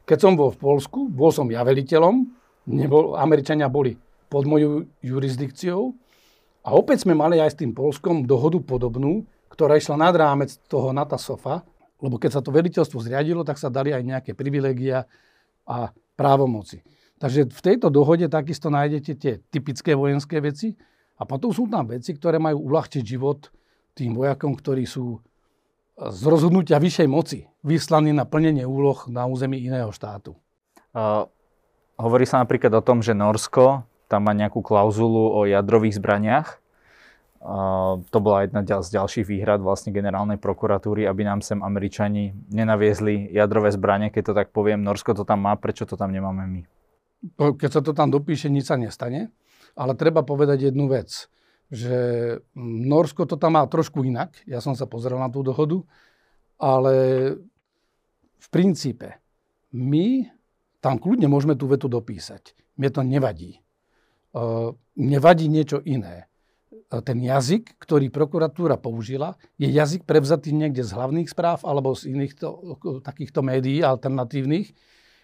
Keď 0.04 0.18
som 0.20 0.36
bol 0.36 0.52
v 0.52 0.60
Polsku, 0.60 1.08
bol 1.08 1.32
som 1.32 1.48
ja 1.48 1.63
veliteľom, 1.63 2.28
nebol, 2.68 3.15
Američania 3.15 3.72
boli 3.72 3.96
pod 4.28 4.44
mojou 4.44 4.84
jurisdikciou 5.00 5.96
a 6.65 6.73
opäť 6.73 7.06
sme 7.06 7.13
mali 7.13 7.38
aj 7.38 7.54
s 7.54 7.60
tým 7.62 7.78
Polskom 7.78 8.25
dohodu 8.25 8.58
podobnú, 8.58 9.30
ktorá 9.54 9.78
išla 9.78 10.01
nad 10.01 10.17
rámec 10.17 10.58
toho 10.65 10.89
NATO 10.89 11.13
SOFA, 11.15 11.62
lebo 12.01 12.17
keď 12.17 12.39
sa 12.39 12.41
to 12.41 12.49
veliteľstvo 12.49 13.06
zriadilo, 13.06 13.45
tak 13.45 13.62
sa 13.62 13.69
dali 13.69 13.93
aj 13.93 14.01
nejaké 14.01 14.32
privilegia 14.34 15.06
a 15.69 15.93
právomoci. 16.17 16.82
Takže 17.21 17.47
v 17.47 17.62
tejto 17.62 17.88
dohode 17.93 18.28
takisto 18.28 18.67
nájdete 18.73 19.12
tie 19.15 19.34
typické 19.47 19.95
vojenské 19.95 20.41
veci 20.41 20.75
a 21.15 21.23
potom 21.23 21.54
sú 21.54 21.69
tam 21.69 21.88
veci, 21.88 22.12
ktoré 22.12 22.41
majú 22.41 22.65
uľahčiť 22.67 23.04
život 23.06 23.54
tým 23.95 24.17
vojakom, 24.17 24.58
ktorí 24.58 24.84
sú 24.84 25.23
z 25.95 26.21
rozhodnutia 26.28 26.75
vyššej 26.75 27.08
moci 27.08 27.47
vyslaní 27.63 28.12
na 28.12 28.28
plnenie 28.28 28.67
úloh 28.67 29.08
na 29.08 29.23
území 29.23 29.63
iného 29.63 29.95
štátu. 29.95 30.36
Uh, 30.91 31.23
hovorí 31.95 32.28
sa 32.28 32.43
napríklad 32.43 32.75
o 32.75 32.84
tom, 32.84 32.99
že 32.99 33.15
Norsko 33.15 33.88
tam 34.06 34.30
má 34.30 34.34
nejakú 34.38 34.62
klauzulu 34.62 35.34
o 35.34 35.50
jadrových 35.50 35.98
zbraniach 35.98 36.62
to 38.10 38.18
bola 38.18 38.41
jedna 38.50 38.65
z 38.65 38.89
ďalších 38.98 39.26
výhrad 39.30 39.62
vlastne 39.62 39.94
generálnej 39.94 40.41
prokuratúry, 40.41 41.06
aby 41.06 41.22
nám 41.22 41.46
sem 41.46 41.62
Američani 41.62 42.34
nenaviezli 42.50 43.30
jadrové 43.30 43.70
zbranie, 43.70 44.10
keď 44.10 44.24
to 44.26 44.34
tak 44.34 44.50
poviem. 44.50 44.82
Norsko 44.82 45.13
to 45.13 45.22
tam 45.22 45.46
má, 45.46 45.54
prečo 45.54 45.86
to 45.86 45.94
tam 45.94 46.10
nemáme 46.10 46.41
my? 46.50 46.62
Keď 47.38 47.70
sa 47.70 47.82
to 47.86 47.94
tam 47.94 48.10
dopíše, 48.10 48.50
nič 48.50 48.65
sa 48.65 48.82
nestane. 48.82 49.30
Ale 49.78 49.94
treba 49.94 50.26
povedať 50.26 50.74
jednu 50.74 50.89
vec, 50.89 51.30
že 51.70 51.98
Norsko 52.58 53.30
to 53.30 53.38
tam 53.38 53.62
má 53.62 53.63
trošku 53.70 54.02
inak. 54.02 54.34
Ja 54.50 54.58
som 54.58 54.74
sa 54.74 54.89
pozrel 54.89 55.22
na 55.22 55.30
tú 55.30 55.46
dohodu, 55.46 55.86
ale 56.58 56.96
v 58.41 58.48
princípe 58.50 59.22
my 59.70 60.26
tam 60.82 60.98
kľudne 60.98 61.30
môžeme 61.30 61.54
tú 61.54 61.70
vetu 61.70 61.86
dopísať. 61.86 62.58
Mne 62.74 62.89
to 62.89 63.02
nevadí. 63.06 63.62
Uh, 64.36 64.76
nevadí 65.00 65.48
niečo 65.48 65.80
iné 65.88 66.28
ten 67.02 67.17
jazyk, 67.17 67.82
ktorý 67.82 68.13
prokuratúra 68.13 68.78
použila, 68.78 69.36
je 69.58 69.67
jazyk 69.67 70.06
prevzatý 70.06 70.54
niekde 70.54 70.86
z 70.86 70.93
hlavných 70.93 71.28
správ 71.28 71.65
alebo 71.65 71.98
z 71.98 72.13
iných 72.13 72.34
to, 72.38 72.50
takýchto 73.02 73.41
médií 73.41 73.82
alternatívnych, 73.82 74.69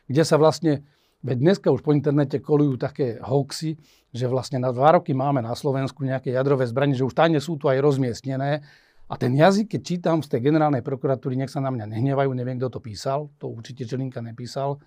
kde 0.09 0.23
sa 0.25 0.41
vlastne, 0.41 0.81
veď 1.21 1.37
dneska 1.37 1.67
už 1.69 1.85
po 1.85 1.93
internete 1.93 2.41
kolujú 2.41 2.81
také 2.81 3.21
hoaxy, 3.21 3.77
že 4.11 4.25
vlastne 4.25 4.57
na 4.59 4.73
dva 4.73 4.97
roky 4.99 5.13
máme 5.13 5.39
na 5.45 5.53
Slovensku 5.53 6.01
nejaké 6.01 6.33
jadrové 6.33 6.65
zbranie, 6.65 6.97
že 6.97 7.05
už 7.05 7.13
tajne 7.13 7.37
sú 7.37 7.55
tu 7.61 7.69
aj 7.69 7.79
rozmiestnené. 7.79 8.65
A 9.11 9.13
ten 9.19 9.35
jazyk, 9.35 9.75
keď 9.75 9.81
čítam 9.83 10.17
z 10.23 10.31
tej 10.31 10.51
generálnej 10.51 10.81
prokuratúry, 10.81 11.35
nech 11.35 11.51
sa 11.51 11.59
na 11.59 11.67
mňa 11.67 11.83
nehnevajú, 11.83 12.31
neviem, 12.31 12.55
kto 12.57 12.79
to 12.79 12.79
písal, 12.79 13.27
to 13.37 13.51
určite 13.51 13.83
Čelinka 13.83 14.23
nepísal, 14.23 14.79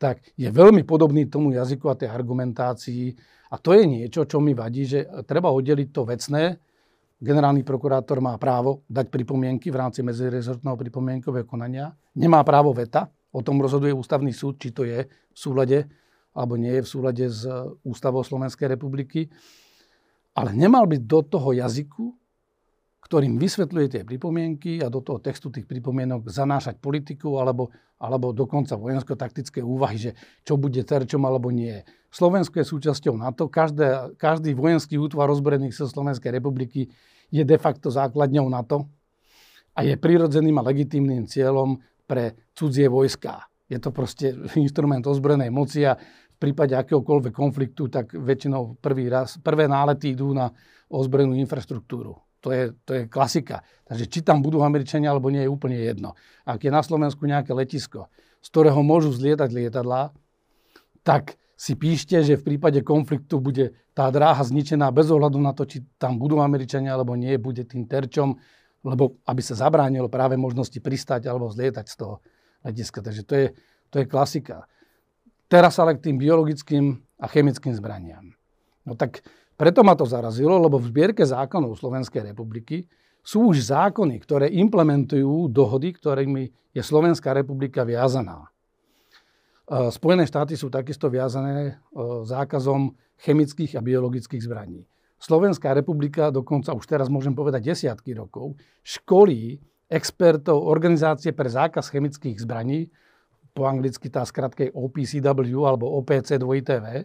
tak 0.00 0.24
je 0.34 0.48
veľmi 0.50 0.82
podobný 0.82 1.28
tomu 1.28 1.54
jazyku 1.54 1.86
a 1.86 1.94
tej 1.94 2.10
argumentácii 2.10 3.14
a 3.52 3.60
to 3.60 3.76
je 3.76 3.84
niečo, 3.84 4.24
čo 4.24 4.40
mi 4.40 4.56
vadí, 4.56 4.88
že 4.88 5.04
treba 5.28 5.52
oddeliť 5.52 5.88
to 5.92 6.08
vecné. 6.08 6.56
Generálny 7.20 7.62
prokurátor 7.62 8.24
má 8.24 8.32
právo 8.40 8.80
dať 8.88 9.12
pripomienky 9.12 9.68
v 9.68 9.76
rámci 9.76 10.00
medzirezortného 10.00 10.74
pripomienkového 10.74 11.44
konania. 11.44 11.92
Nemá 12.16 12.40
právo 12.48 12.72
veta. 12.72 13.12
O 13.28 13.44
tom 13.44 13.60
rozhoduje 13.60 13.92
ústavný 13.92 14.32
súd, 14.32 14.56
či 14.56 14.72
to 14.72 14.88
je 14.88 15.04
v 15.06 15.38
súlade 15.38 15.84
alebo 16.32 16.56
nie 16.56 16.80
je 16.80 16.84
v 16.84 16.88
súlade 16.88 17.24
s 17.28 17.44
ústavou 17.84 18.24
Slovenskej 18.24 18.72
republiky. 18.72 19.28
Ale 20.32 20.56
nemal 20.56 20.88
by 20.88 20.96
do 20.96 21.20
toho 21.20 21.52
jazyku 21.52 22.16
ktorým 23.02 23.34
vysvetľuje 23.34 23.86
tie 23.90 24.02
pripomienky 24.06 24.78
a 24.78 24.86
do 24.86 25.02
toho 25.02 25.18
textu 25.18 25.50
tých 25.50 25.66
pripomienok 25.66 26.30
zanášať 26.30 26.78
politiku 26.78 27.42
alebo, 27.42 27.74
alebo 27.98 28.30
dokonca 28.30 28.78
vojensko-taktické 28.78 29.58
úvahy, 29.58 29.98
že 29.98 30.10
čo 30.46 30.54
bude 30.54 30.80
terčom 30.86 31.20
alebo 31.26 31.50
nie. 31.50 31.82
Slovensko 32.14 32.62
je 32.62 32.66
súčasťou 32.70 33.18
NATO, 33.18 33.50
každé, 33.50 34.14
každý 34.16 34.54
vojenský 34.54 35.02
útvar 35.02 35.26
rozborených 35.26 35.74
sa 35.74 35.90
Slovenskej 35.90 36.30
republiky 36.30 36.88
je 37.32 37.42
de 37.42 37.58
facto 37.58 37.90
základňou 37.90 38.46
NATO 38.46 38.86
a 39.74 39.82
je 39.82 39.98
prirodzeným 39.98 40.62
a 40.62 40.66
legitímnym 40.68 41.26
cieľom 41.26 41.82
pre 42.06 42.38
cudzie 42.54 42.86
vojská. 42.86 43.50
Je 43.66 43.80
to 43.82 43.90
proste 43.90 44.36
instrument 44.60 45.02
ozbrojenej 45.02 45.50
moci 45.50 45.82
a 45.82 45.96
v 45.96 46.36
prípade 46.38 46.76
akéhokoľvek 46.76 47.34
konfliktu, 47.34 47.88
tak 47.90 48.14
väčšinou 48.14 48.78
prvý 48.78 49.10
raz, 49.10 49.40
prvé 49.40 49.66
nálety 49.66 50.12
idú 50.12 50.34
na 50.36 50.50
ozbrojenú 50.92 51.34
infraštruktúru. 51.40 52.31
To 52.42 52.50
je, 52.50 52.74
to 52.82 52.90
je 52.98 53.02
klasika. 53.06 53.62
Takže 53.86 54.04
či 54.10 54.20
tam 54.26 54.42
budú 54.42 54.66
Američania 54.66 55.14
alebo 55.14 55.30
nie 55.30 55.46
je 55.46 55.50
úplne 55.50 55.78
jedno. 55.78 56.18
Ak 56.42 56.66
je 56.66 56.74
na 56.74 56.82
Slovensku 56.82 57.22
nejaké 57.22 57.54
letisko, 57.54 58.10
z 58.42 58.48
ktorého 58.50 58.82
môžu 58.82 59.14
zlietať 59.14 59.50
lietadlá, 59.54 60.10
tak 61.06 61.38
si 61.54 61.78
píšte, 61.78 62.18
že 62.26 62.34
v 62.34 62.54
prípade 62.54 62.82
konfliktu 62.82 63.38
bude 63.38 63.70
tá 63.94 64.10
dráha 64.10 64.42
zničená 64.42 64.90
bez 64.90 65.06
ohľadu 65.14 65.38
na 65.38 65.54
to, 65.54 65.62
či 65.62 65.86
tam 65.94 66.18
budú 66.18 66.42
Američania 66.42 66.98
alebo 66.98 67.14
nie, 67.14 67.38
bude 67.38 67.62
tým 67.62 67.86
terčom, 67.86 68.34
lebo 68.82 69.22
aby 69.30 69.38
sa 69.38 69.54
zabránilo 69.54 70.10
práve 70.10 70.34
možnosti 70.34 70.74
pristať 70.82 71.30
alebo 71.30 71.54
zlietať 71.54 71.86
z 71.86 71.94
toho 71.94 72.18
letiska. 72.66 72.98
Takže 72.98 73.22
to 73.22 73.34
je, 73.38 73.46
to 73.94 73.96
je 74.02 74.06
klasika. 74.10 74.66
Teraz 75.46 75.78
ale 75.78 75.94
k 75.94 76.10
tým 76.10 76.18
biologickým 76.18 76.98
a 77.22 77.30
chemickým 77.30 77.78
zbraniam. 77.78 78.34
No 78.82 78.98
tak 78.98 79.22
preto 79.56 79.84
ma 79.86 79.94
to 79.94 80.08
zarazilo, 80.08 80.58
lebo 80.58 80.80
v 80.80 80.88
zbierke 80.88 81.22
zákonov 81.22 81.78
Slovenskej 81.78 82.32
republiky 82.32 82.88
sú 83.22 83.54
už 83.54 83.70
zákony, 83.70 84.18
ktoré 84.18 84.46
implementujú 84.50 85.46
dohody, 85.52 85.94
ktorými 85.94 86.74
je 86.74 86.82
Slovenská 86.82 87.30
republika 87.30 87.86
viazaná. 87.86 88.50
E, 89.70 89.88
Spojené 89.94 90.26
štáty 90.26 90.58
sú 90.58 90.72
takisto 90.72 91.06
viazané 91.06 91.56
e, 91.66 91.72
zákazom 92.26 92.98
chemických 93.22 93.78
a 93.78 93.84
biologických 93.84 94.42
zbraní. 94.42 94.82
Slovenská 95.22 95.70
republika 95.70 96.34
dokonca 96.34 96.74
už 96.74 96.82
teraz 96.82 97.06
môžem 97.06 97.30
povedať 97.30 97.70
desiatky 97.70 98.10
rokov 98.18 98.58
školí 98.82 99.62
expertov 99.86 100.58
Organizácie 100.66 101.30
pre 101.30 101.46
zákaz 101.46 101.94
chemických 101.94 102.42
zbraní, 102.42 102.90
po 103.52 103.68
anglicky 103.68 104.08
tá 104.08 104.24
skratka 104.24 104.72
OPCW 104.72 105.60
alebo 105.68 106.00
OPC 106.00 106.40
2TV, 106.40 107.04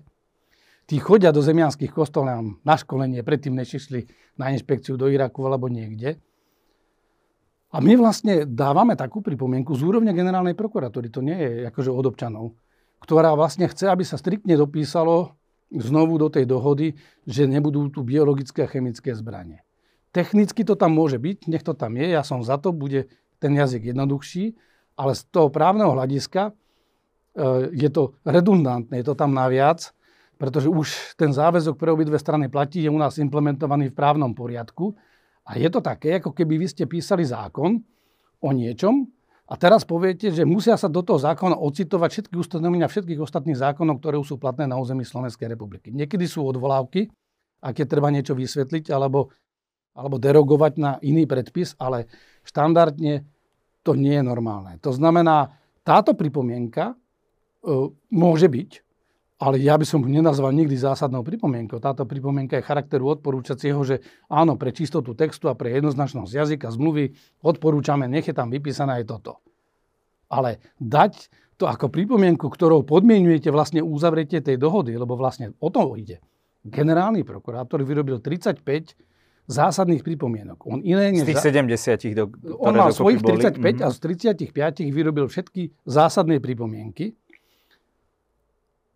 tí 0.88 1.04
chodia 1.04 1.36
do 1.36 1.43
zemianských 1.43 1.91
kostolov 1.91 2.63
na 2.63 2.76
školenie, 2.80 3.21
predtým 3.21 3.54
než 3.54 3.84
išli 3.84 4.08
na 4.39 4.56
inšpekciu 4.56 4.95
do 4.95 5.12
Iraku 5.12 5.43
alebo 5.43 5.67
niekde. 5.67 6.15
A 7.76 7.84
my 7.84 8.00
vlastne 8.00 8.47
dávame 8.47 8.95
takú 8.95 9.19
pripomienku 9.19 9.76
z 9.76 9.84
úrovne 9.84 10.15
generálnej 10.15 10.56
prokuratúry, 10.56 11.12
to 11.12 11.19
nie 11.19 11.36
je 11.36 11.52
akože 11.67 11.91
od 11.91 12.06
občanov, 12.08 12.56
ktorá 13.04 13.36
vlastne 13.36 13.67
chce, 13.67 13.91
aby 13.91 14.08
sa 14.08 14.15
striktne 14.15 14.56
dopísalo 14.56 15.36
znovu 15.67 16.15
do 16.15 16.32
tej 16.32 16.47
dohody, 16.47 16.95
že 17.28 17.43
nebudú 17.43 17.91
tu 17.91 18.08
biologické 18.08 18.63
a 18.63 18.71
chemické 18.71 19.12
zbranie. 19.12 19.67
Technicky 20.15 20.63
to 20.63 20.80
tam 20.80 20.95
môže 20.95 21.19
byť, 21.19 21.52
nech 21.52 21.67
to 21.67 21.76
tam 21.76 22.00
je, 22.00 22.15
ja 22.15 22.23
som 22.23 22.39
za 22.39 22.56
to, 22.56 22.71
bude 22.71 23.12
ten 23.43 23.52
jazyk 23.52 23.91
jednoduchší, 23.91 24.56
ale 24.95 25.12
z 25.12 25.28
toho 25.28 25.52
právneho 25.52 25.91
hľadiska 25.91 26.50
e, 26.50 26.52
je 27.76 27.89
to 27.91 28.15
redundantné, 28.23 29.04
je 29.04 29.06
to 29.12 29.13
tam 29.19 29.36
naviac 29.36 29.91
pretože 30.38 30.69
už 30.69 31.17
ten 31.17 31.34
záväzok 31.34 31.76
pre 31.76 31.89
obidve 31.89 32.21
strany 32.21 32.47
platí, 32.47 32.86
je 32.86 32.93
u 32.93 32.97
nás 32.97 33.17
implementovaný 33.17 33.91
v 33.91 33.97
právnom 33.97 34.32
poriadku. 34.38 34.93
A 35.47 35.58
je 35.58 35.67
to 35.67 35.82
také, 35.82 36.21
ako 36.21 36.32
keby 36.32 36.62
vy 36.62 36.67
ste 36.69 36.86
písali 36.86 37.26
zákon 37.26 37.82
o 38.39 38.50
niečom 38.54 39.10
a 39.47 39.56
teraz 39.56 39.88
poviete, 39.88 40.28
že 40.28 40.43
musia 40.43 40.76
sa 40.76 40.91
do 40.91 41.00
toho 41.00 41.15
zákona 41.15 41.56
ocitovať 41.56 42.10
všetky 42.12 42.36
ustanovenia 42.36 42.91
všetkých 42.91 43.23
ostatných 43.23 43.56
zákonov, 43.56 44.04
ktoré 44.04 44.19
sú 44.19 44.36
platné 44.36 44.67
na 44.67 44.76
území 44.76 45.08
Slovenskej 45.08 45.47
republiky. 45.56 45.88
Niekedy 45.95 46.28
sú 46.28 46.43
odvolávky, 46.43 47.08
ak 47.63 47.76
je 47.80 47.88
treba 47.88 48.12
niečo 48.12 48.36
vysvetliť 48.36 48.91
alebo, 48.91 49.32
alebo 49.95 50.19
derogovať 50.19 50.73
na 50.78 50.91
iný 51.00 51.23
predpis, 51.23 51.80
ale 51.80 52.12
štandardne 52.43 53.23
to 53.88 53.95
nie 53.95 54.19
je 54.19 54.23
normálne. 54.28 54.84
To 54.84 54.91
znamená, 54.91 55.56
táto 55.88 56.12
pripomienka 56.12 56.91
e, 56.91 56.95
môže 58.12 58.52
byť, 58.52 58.71
ale 59.38 59.62
ja 59.62 59.78
by 59.78 59.86
som 59.86 60.02
ho 60.02 60.10
nenazval 60.10 60.50
nikdy 60.50 60.73
zásadnou 60.73 61.21
pripomienkou. 61.21 61.78
Táto 61.78 62.10
pripomienka 62.10 62.58
je 62.58 62.65
charakteru 62.65 63.06
odporúčacieho, 63.13 63.78
že 63.86 64.02
áno, 64.34 64.58
pre 64.58 64.73
čistotu 64.73 65.13
textu 65.13 65.45
a 65.45 65.54
pre 65.54 65.78
jednoznačnosť 65.78 66.32
jazyka 66.34 66.73
zmluvy 66.73 67.13
odporúčame, 67.45 68.10
nech 68.10 68.26
je 68.26 68.34
tam 68.34 68.50
vypísané 68.50 69.02
aj 69.02 69.06
toto. 69.06 69.45
Ale 70.34 70.58
dať 70.82 71.30
to 71.58 71.69
ako 71.69 71.93
pripomienku, 71.93 72.50
ktorou 72.50 72.82
podmienujete 72.82 73.54
vlastne 73.54 73.82
uzavretie 73.86 74.41
tej 74.41 74.58
dohody, 74.58 74.97
lebo 74.97 75.13
vlastne 75.13 75.54
o 75.62 75.69
to 75.69 75.86
ide. 75.97 76.17
Generálny 76.65 77.21
prokurátor 77.21 77.86
vyrobil 77.86 78.19
35 78.19 78.62
zásadných 79.47 80.04
pripomienok. 80.04 80.60
On 80.67 80.82
iné 80.84 81.13
než... 81.13 81.23
Z 81.23 81.32
tých 81.34 81.45
70, 81.56 82.17
do, 82.17 82.23
On 82.60 82.76
mal 82.76 82.91
svojich 82.91 83.23
35 83.23 83.58
boli. 83.58 83.80
a 83.80 83.88
z 83.89 83.97
35 84.52 84.91
vyrobil 84.91 85.32
všetky 85.32 85.88
zásadné 85.88 86.43
pripomienky 86.43 87.15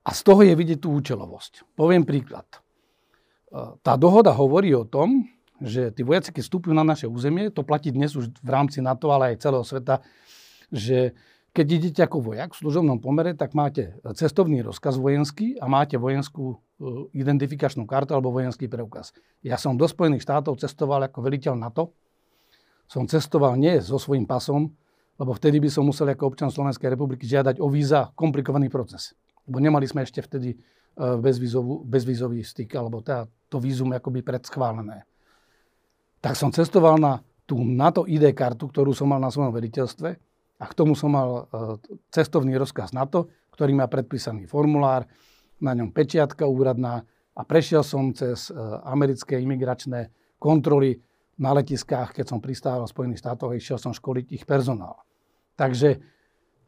a 0.02 0.10
z 0.18 0.22
toho 0.26 0.42
je 0.42 0.54
vidieť 0.58 0.80
tú 0.82 0.98
účelovosť. 0.98 1.78
Poviem 1.78 2.02
príklad. 2.02 2.50
E, 2.50 2.60
tá 3.86 3.94
dohoda 3.94 4.34
hovorí 4.34 4.74
o 4.74 4.86
tom, 4.86 5.30
že 5.62 5.94
tí 5.94 6.02
vojaci, 6.02 6.34
keď 6.34 6.42
vstúpili 6.42 6.74
na 6.74 6.82
naše 6.82 7.06
územie, 7.06 7.54
to 7.54 7.62
platí 7.62 7.94
dnes 7.94 8.18
už 8.18 8.34
v 8.34 8.50
rámci 8.50 8.82
NATO, 8.82 9.14
ale 9.14 9.34
aj 9.34 9.46
celého 9.46 9.62
sveta, 9.62 10.02
že 10.74 11.14
keď 11.54 11.66
idete 11.70 12.02
ako 12.02 12.34
vojak 12.34 12.56
v 12.56 12.62
služobnom 12.64 12.98
pomere, 12.98 13.38
tak 13.38 13.54
máte 13.54 14.00
cestovný 14.18 14.64
rozkaz 14.66 14.98
vojenský 14.98 15.60
a 15.62 15.70
máte 15.70 16.02
vojenskú 16.02 16.58
e, 16.58 16.58
identifikačnú 17.22 17.86
kartu 17.86 18.18
alebo 18.18 18.34
vojenský 18.34 18.66
preukaz. 18.66 19.14
Ja 19.46 19.62
som 19.62 19.78
do 19.78 19.86
Spojených 19.86 20.26
štátov 20.26 20.58
cestoval 20.58 21.06
ako 21.06 21.22
veliteľ 21.22 21.54
NATO. 21.62 21.94
Som 22.90 23.06
cestoval 23.06 23.54
nie 23.56 23.78
so 23.86 24.02
svojím 24.02 24.26
pasom, 24.26 24.74
lebo 25.22 25.38
vtedy 25.38 25.62
by 25.62 25.70
som 25.70 25.86
musel 25.86 26.10
ako 26.10 26.34
občan 26.34 26.50
Slovenskej 26.50 26.90
republiky 26.90 27.30
žiadať 27.30 27.62
o 27.62 27.70
víza 27.70 28.10
komplikovaný 28.18 28.74
proces 28.74 29.14
lebo 29.48 29.58
nemali 29.62 29.86
sme 29.88 30.06
ešte 30.06 30.22
vtedy 30.22 30.54
e, 30.54 30.58
bezvízový 31.86 32.42
styk, 32.42 32.72
alebo 32.78 33.02
teda 33.02 33.26
to 33.50 33.58
vízum 33.58 33.92
akoby 33.92 34.22
predschválené. 34.22 35.04
Tak 36.22 36.38
som 36.38 36.54
cestoval 36.54 37.02
na 37.02 37.20
tú 37.50 37.60
NATO 37.66 38.06
ID 38.08 38.32
kartu, 38.32 38.70
ktorú 38.70 38.94
som 38.94 39.10
mal 39.10 39.20
na 39.20 39.34
svojom 39.34 39.52
veriteľstve 39.52 40.10
a 40.62 40.66
k 40.70 40.78
tomu 40.78 40.94
som 40.94 41.12
mal 41.12 41.30
e, 41.30 41.42
cestovný 42.14 42.56
rozkaz 42.56 42.94
NATO, 42.94 43.28
ktorý 43.52 43.76
má 43.76 43.90
predpísaný 43.92 44.48
formulár, 44.48 45.10
na 45.62 45.78
ňom 45.78 45.94
pečiatka 45.94 46.50
úradná 46.50 47.06
a 47.38 47.42
prešiel 47.46 47.86
som 47.86 48.10
cez 48.12 48.50
e, 48.50 48.58
americké 48.86 49.38
imigračné 49.38 50.10
kontroly 50.42 50.98
na 51.38 51.54
letiskách, 51.54 52.18
keď 52.18 52.26
som 52.28 52.40
pristával 52.42 52.86
v 52.90 52.94
Spojených 52.94 53.22
štátoch, 53.22 53.54
išiel 53.54 53.78
som 53.78 53.94
školiť 53.94 54.26
ich 54.34 54.44
personál. 54.46 55.02
Takže 55.58 56.02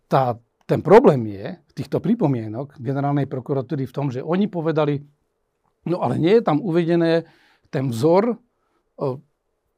tá, 0.09 0.37
ten 0.63 0.79
problém 0.79 1.27
je 1.27 1.59
týchto 1.75 1.99
pripomienok 1.99 2.79
generálnej 2.79 3.27
prokuratúry 3.27 3.83
v 3.83 3.95
tom, 3.95 4.07
že 4.07 4.23
oni 4.23 4.47
povedali, 4.47 4.99
no 5.91 5.99
ale 5.99 6.15
nie 6.19 6.39
je 6.39 6.43
tam 6.43 6.63
uvedené 6.63 7.27
ten 7.67 7.91
vzor 7.91 8.39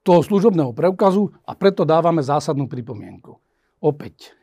toho 0.05 0.21
služobného 0.21 0.75
preukazu 0.77 1.33
a 1.47 1.57
preto 1.57 1.87
dávame 1.87 2.21
zásadnú 2.21 2.69
pripomienku. 2.69 3.33
Opäť, 3.81 4.37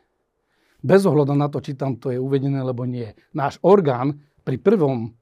bez 0.83 1.07
ohľadu 1.07 1.31
na 1.31 1.47
to, 1.47 1.63
či 1.63 1.79
tam 1.79 1.95
to 1.95 2.11
je 2.11 2.19
uvedené, 2.19 2.59
alebo 2.59 2.83
nie. 2.83 3.07
Náš 3.31 3.55
orgán 3.63 4.19
pri 4.43 4.59
prvom 4.59 5.15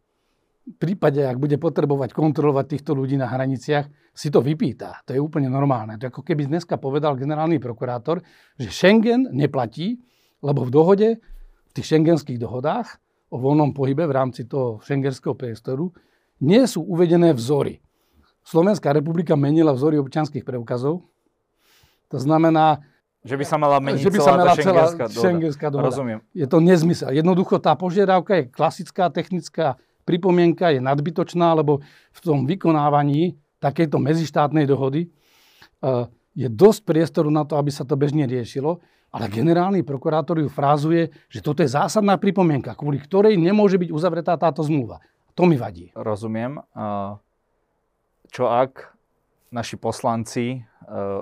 prípade, 0.81 1.21
ak 1.21 1.37
bude 1.37 1.61
potrebovať 1.61 2.17
kontrolovať 2.17 2.65
týchto 2.77 2.97
ľudí 2.97 3.17
na 3.17 3.29
hraniciach, 3.29 3.85
si 4.13 4.33
to 4.33 4.41
vypýta. 4.41 5.05
To 5.05 5.13
je 5.13 5.21
úplne 5.21 5.53
normálne. 5.53 6.01
To 6.01 6.09
je 6.09 6.11
ako 6.13 6.25
keby 6.25 6.49
dneska 6.49 6.81
povedal 6.81 7.13
generálny 7.13 7.61
prokurátor, 7.61 8.25
že 8.57 8.73
Schengen 8.73 9.29
neplatí, 9.29 10.01
lebo 10.41 10.65
v 10.65 10.71
dohode, 10.73 11.09
v 11.69 11.71
tých 11.73 11.87
šengenských 11.95 12.41
dohodách 12.41 12.99
o 13.31 13.39
voľnom 13.39 13.71
pohybe 13.71 14.03
v 14.03 14.13
rámci 14.13 14.43
toho 14.43 14.83
šengenského 14.83 15.37
priestoru 15.37 15.93
nie 16.43 16.65
sú 16.67 16.83
uvedené 16.83 17.31
vzory. 17.31 17.79
Slovenská 18.41 18.91
republika 18.91 19.37
menila 19.37 19.71
vzory 19.71 20.01
občianských 20.01 20.41
preukazov. 20.41 21.05
To 22.09 22.17
znamená, 22.17 22.81
že 23.21 23.37
by 23.37 23.45
sa 23.45 23.57
mala 23.61 23.77
meniť 23.77 24.01
že 24.01 24.11
by 24.11 24.19
sa 24.19 24.33
mala 24.33 24.57
celá 24.57 24.85
šengenská 25.07 25.69
dohoda. 25.69 25.93
Rozumiem. 25.93 26.19
Je 26.33 26.49
to 26.49 26.57
nezmysel. 26.57 27.13
Jednoducho 27.13 27.61
tá 27.61 27.77
požiadavka 27.77 28.41
je 28.41 28.43
klasická, 28.49 29.13
technická 29.13 29.77
pripomienka, 30.09 30.73
je 30.73 30.81
nadbytočná, 30.81 31.53
lebo 31.53 31.85
v 32.11 32.19
tom 32.19 32.49
vykonávaní 32.49 33.37
takejto 33.61 34.01
medzištátnej 34.01 34.65
dohody 34.65 35.07
eh, 35.07 36.09
je 36.33 36.47
dosť 36.49 36.81
priestoru 36.81 37.29
na 37.29 37.45
to, 37.45 37.61
aby 37.61 37.69
sa 37.69 37.85
to 37.85 37.93
bežne 37.93 38.25
riešilo, 38.25 38.81
ale 39.11 39.27
generálny 39.27 39.83
prokurátor 39.83 40.39
ju 40.39 40.47
frázuje, 40.47 41.11
že 41.27 41.43
toto 41.43 41.59
je 41.59 41.69
zásadná 41.69 42.15
pripomienka, 42.15 42.71
kvôli 42.79 42.95
ktorej 42.95 43.35
nemôže 43.35 43.75
byť 43.75 43.89
uzavretá 43.91 44.39
táto 44.39 44.63
zmluva. 44.63 45.03
To 45.35 45.43
mi 45.43 45.59
vadí. 45.59 45.91
Rozumiem. 45.91 46.63
Čo 48.31 48.43
ak 48.47 48.95
naši 49.51 49.75
poslanci 49.75 50.45
eh, 50.55 50.63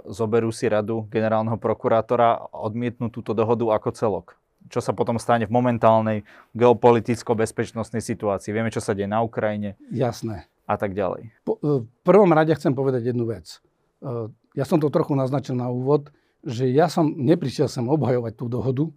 zoberú 0.06 0.54
si 0.54 0.69
radu 0.69 1.10
generálneho 1.10 1.58
prokurátora 1.58 2.45
a 2.45 2.58
odmietnú 2.62 3.10
túto 3.10 3.34
dohodu 3.34 3.73
ako 3.73 3.89
celok? 3.89 4.28
čo 4.69 4.84
sa 4.84 4.93
potom 4.93 5.17
stane 5.17 5.49
v 5.49 5.56
momentálnej 5.56 6.28
geopoliticko-bezpečnostnej 6.54 8.04
situácii. 8.04 8.54
Vieme, 8.54 8.69
čo 8.69 8.84
sa 8.84 8.93
deje 8.93 9.10
na 9.10 9.23
Ukrajine. 9.23 9.80
Jasné. 9.89 10.45
A 10.69 10.78
tak 10.78 10.93
ďalej. 10.93 11.34
Po, 11.41 11.58
e, 11.58 11.82
v 11.82 12.02
prvom 12.06 12.30
rade 12.30 12.54
chcem 12.54 12.75
povedať 12.78 13.10
jednu 13.10 13.25
vec. 13.25 13.63
E, 14.04 14.30
ja 14.54 14.65
som 14.69 14.78
to 14.78 14.93
trochu 14.93 15.17
naznačil 15.17 15.58
na 15.58 15.71
úvod, 15.73 16.13
že 16.43 16.71
ja 16.71 16.88
som 16.88 17.12
neprišiel 17.12 17.67
sem 17.67 17.84
obhajovať 17.84 18.34
tú 18.39 18.45
dohodu. 18.47 18.86
E, 18.88 18.93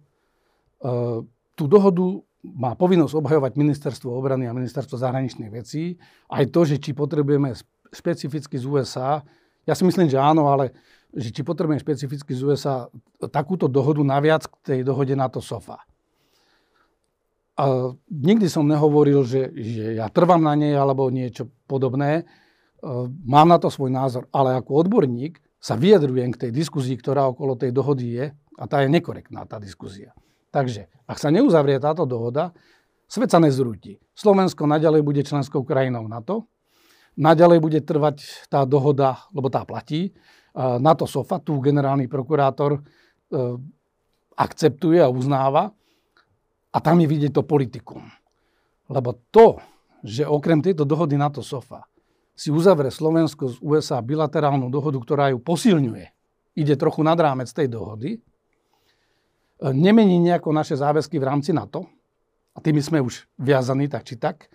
tú 1.53 1.65
dohodu 1.67 2.23
má 2.43 2.75
povinnosť 2.75 3.13
obhajovať 3.15 3.51
ministerstvo 3.55 4.11
obrany 4.11 4.47
a 4.47 4.55
ministerstvo 4.55 4.99
zahraničných 4.99 5.51
vecí. 5.51 5.95
Aj 6.27 6.43
to, 6.47 6.67
že 6.67 6.79
či 6.79 6.91
potrebujeme 6.91 7.55
špecificky 7.93 8.59
z 8.59 8.65
USA, 8.67 9.23
ja 9.63 9.73
si 9.75 9.87
myslím, 9.87 10.11
že 10.11 10.19
áno, 10.19 10.51
ale 10.51 10.75
že 11.15 11.31
či 11.31 11.45
potrebujeme 11.45 11.79
špecificky 11.79 12.35
z 12.35 12.41
USA 12.43 12.89
takúto 13.31 13.71
dohodu 13.71 14.01
naviac 14.03 14.43
k 14.49 14.55
tej 14.63 14.79
dohode 14.83 15.15
NATO 15.15 15.39
SOFA. 15.39 15.79
A 17.53 17.93
nikdy 18.09 18.49
som 18.49 18.65
nehovoril, 18.65 19.21
že, 19.23 19.53
že 19.53 20.01
ja 20.01 20.09
trvám 20.09 20.41
na 20.41 20.57
nej 20.57 20.73
alebo 20.73 21.13
niečo 21.13 21.53
podobné. 21.69 22.11
E, 22.17 22.23
mám 23.29 23.45
na 23.45 23.61
to 23.61 23.69
svoj 23.69 23.93
názor, 23.93 24.25
ale 24.33 24.57
ako 24.57 24.83
odborník 24.83 25.37
sa 25.63 25.79
vyjadrujem 25.79 26.35
k 26.35 26.47
tej 26.47 26.51
diskuzii, 26.51 26.99
ktorá 26.99 27.31
okolo 27.31 27.55
tej 27.55 27.71
dohody 27.71 28.19
je 28.19 28.25
a 28.59 28.63
tá 28.67 28.83
je 28.83 28.91
nekorektná, 28.91 29.47
tá 29.47 29.63
diskuzia. 29.63 30.11
Takže, 30.51 30.91
ak 31.07 31.15
sa 31.15 31.31
neuzavrie 31.31 31.79
táto 31.79 32.03
dohoda, 32.03 32.51
svet 33.07 33.31
sa 33.31 33.39
nezrúti. 33.39 33.95
Slovensko 34.11 34.67
naďalej 34.67 35.01
bude 35.07 35.23
členskou 35.23 35.63
krajinou 35.63 36.03
NATO, 36.11 36.51
naďalej 37.15 37.63
bude 37.63 37.79
trvať 37.79 38.45
tá 38.51 38.67
dohoda, 38.67 39.23
lebo 39.31 39.47
tá 39.47 39.63
platí, 39.63 40.11
na 40.53 40.93
to 40.99 41.07
SOFA, 41.07 41.39
tu 41.41 41.57
generálny 41.57 42.05
prokurátor 42.05 42.77
e, 42.77 42.81
akceptuje 44.37 45.01
a 45.01 45.09
uznáva 45.09 45.73
a 46.69 46.77
tam 46.77 47.01
je 47.01 47.09
vidieť 47.09 47.33
to 47.33 47.41
politikum. 47.41 48.05
Lebo 48.85 49.17
to, 49.33 49.57
že 50.05 50.29
okrem 50.29 50.61
tejto 50.61 50.85
dohody 50.85 51.17
na 51.17 51.33
to 51.33 51.41
SOFA 51.41 51.89
si 52.33 52.49
uzavre 52.49 52.89
Slovensko 52.89 53.53
z 53.53 53.57
USA 53.61 54.01
bilaterálnu 54.01 54.69
dohodu, 54.73 54.97
ktorá 54.97 55.29
ju 55.29 55.39
posilňuje, 55.41 56.05
ide 56.57 56.75
trochu 56.77 57.05
nad 57.05 57.17
rámec 57.17 57.49
tej 57.53 57.69
dohody, 57.69 58.17
e, 58.17 58.19
nemení 59.69 60.17
nejako 60.21 60.49
naše 60.53 60.77
záväzky 60.77 61.21
v 61.21 61.27
rámci 61.29 61.53
NATO, 61.53 61.85
a 62.53 62.61
tými 62.61 62.81
sme 62.85 63.01
už 63.01 63.25
viazaní 63.41 63.89
tak 63.89 64.05
či 64.05 64.17
tak, 64.17 64.49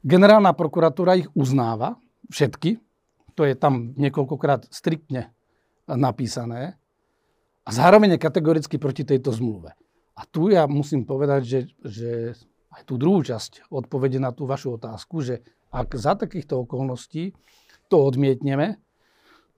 generálna 0.00 0.56
prokuratúra 0.56 1.20
ich 1.20 1.28
uznáva, 1.36 2.00
všetky, 2.32 2.80
to 3.36 3.44
je 3.44 3.52
tam 3.52 3.92
niekoľkokrát 4.00 4.72
striktne 4.72 5.36
napísané. 5.84 6.80
A 7.66 7.70
zároveň 7.74 8.16
je 8.16 8.24
kategoricky 8.24 8.80
proti 8.80 9.04
tejto 9.04 9.34
zmluve. 9.34 9.76
A 10.16 10.24
tu 10.24 10.48
ja 10.48 10.64
musím 10.64 11.04
povedať, 11.04 11.42
že, 11.44 11.60
že 11.84 12.10
aj 12.72 12.82
tú 12.88 12.96
druhú 12.96 13.20
časť 13.20 13.68
odpovede 13.68 14.16
na 14.16 14.32
tú 14.32 14.48
vašu 14.48 14.80
otázku, 14.80 15.20
že 15.20 15.44
ak 15.76 15.92
za 16.00 16.16
takýchto 16.16 16.64
okolností 16.64 17.36
to 17.92 17.96
odmietneme, 18.00 18.80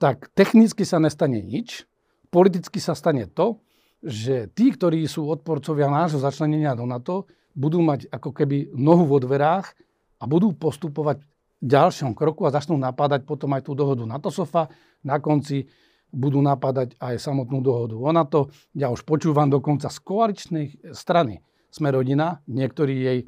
tak 0.02 0.34
technicky 0.34 0.82
sa 0.82 0.98
nestane 0.98 1.38
nič, 1.38 1.86
politicky 2.34 2.82
sa 2.82 2.98
stane 2.98 3.30
to, 3.30 3.62
že 4.02 4.50
tí, 4.54 4.74
ktorí 4.74 5.06
sú 5.06 5.26
odporcovia 5.30 5.90
nášho 5.90 6.18
začlenenia 6.22 6.74
do 6.74 6.86
NATO, 6.86 7.30
budú 7.54 7.82
mať 7.82 8.10
ako 8.10 8.30
keby 8.30 8.74
nohu 8.74 9.06
vo 9.06 9.18
dverách 9.18 9.74
a 10.18 10.24
budú 10.26 10.54
postupovať 10.54 11.22
ďalšom 11.58 12.14
kroku 12.14 12.46
a 12.46 12.54
začnú 12.54 12.78
napádať 12.78 13.26
potom 13.26 13.50
aj 13.58 13.66
tú 13.66 13.74
dohodu 13.74 14.06
NATO 14.06 14.30
SOFA. 14.30 14.70
Na 15.02 15.18
konci 15.18 15.66
budú 16.14 16.38
napadať 16.38 16.94
aj 17.02 17.18
samotnú 17.18 17.58
dohodu 17.58 17.98
o 17.98 18.10
NATO. 18.14 18.54
Ja 18.78 18.94
už 18.94 19.02
počúvam 19.02 19.50
dokonca 19.50 19.90
z 19.90 19.98
koaličnej 20.02 20.94
strany 20.94 21.42
Sme 21.68 21.92
rodina, 21.92 22.40
niektorí 22.48 22.94
jej 22.96 23.18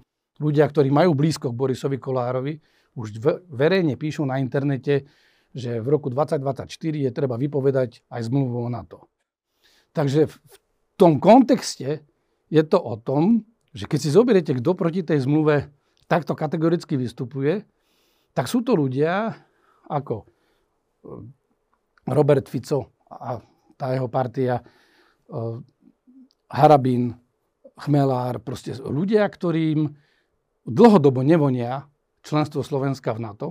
ľudia, 0.40 0.64
ktorí 0.64 0.88
majú 0.88 1.12
blízko 1.12 1.52
k 1.52 1.58
Borisovi 1.60 2.00
Kolárovi, 2.00 2.56
už 2.98 3.22
verejne 3.50 3.94
píšu 3.94 4.26
na 4.26 4.42
internete, 4.42 5.06
že 5.50 5.82
v 5.82 5.86
roku 5.90 6.10
2024 6.10 6.70
je 6.70 7.10
treba 7.10 7.34
vypovedať 7.34 8.06
aj 8.06 8.20
zmluvu 8.30 8.66
o 8.66 8.68
NATO. 8.70 9.10
Takže 9.90 10.30
v 10.30 10.54
tom 10.94 11.18
kontexte 11.18 12.06
je 12.50 12.62
to 12.62 12.78
o 12.78 12.94
tom, 12.98 13.42
že 13.74 13.86
keď 13.86 13.98
si 13.98 14.10
zoberiete, 14.10 14.52
kto 14.58 14.74
proti 14.74 15.02
tej 15.02 15.26
zmluve 15.26 15.70
takto 16.10 16.34
kategoricky 16.34 16.98
vystupuje, 16.98 17.62
tak 18.34 18.46
sú 18.46 18.62
to 18.62 18.78
ľudia 18.78 19.34
ako 19.90 20.22
e, 20.22 20.24
Robert 22.10 22.46
Fico 22.46 22.94
a 23.10 23.42
tá 23.74 23.86
jeho 23.94 24.06
partia, 24.06 24.58
e, 24.58 24.62
Harabín, 26.50 27.14
Chmelár, 27.78 28.42
proste 28.42 28.74
ľudia, 28.78 29.26
ktorým 29.26 29.90
dlhodobo 30.66 31.22
nevonia 31.26 31.89
členstvo 32.20 32.60
Slovenska 32.64 33.12
v 33.16 33.22
NATO 33.24 33.48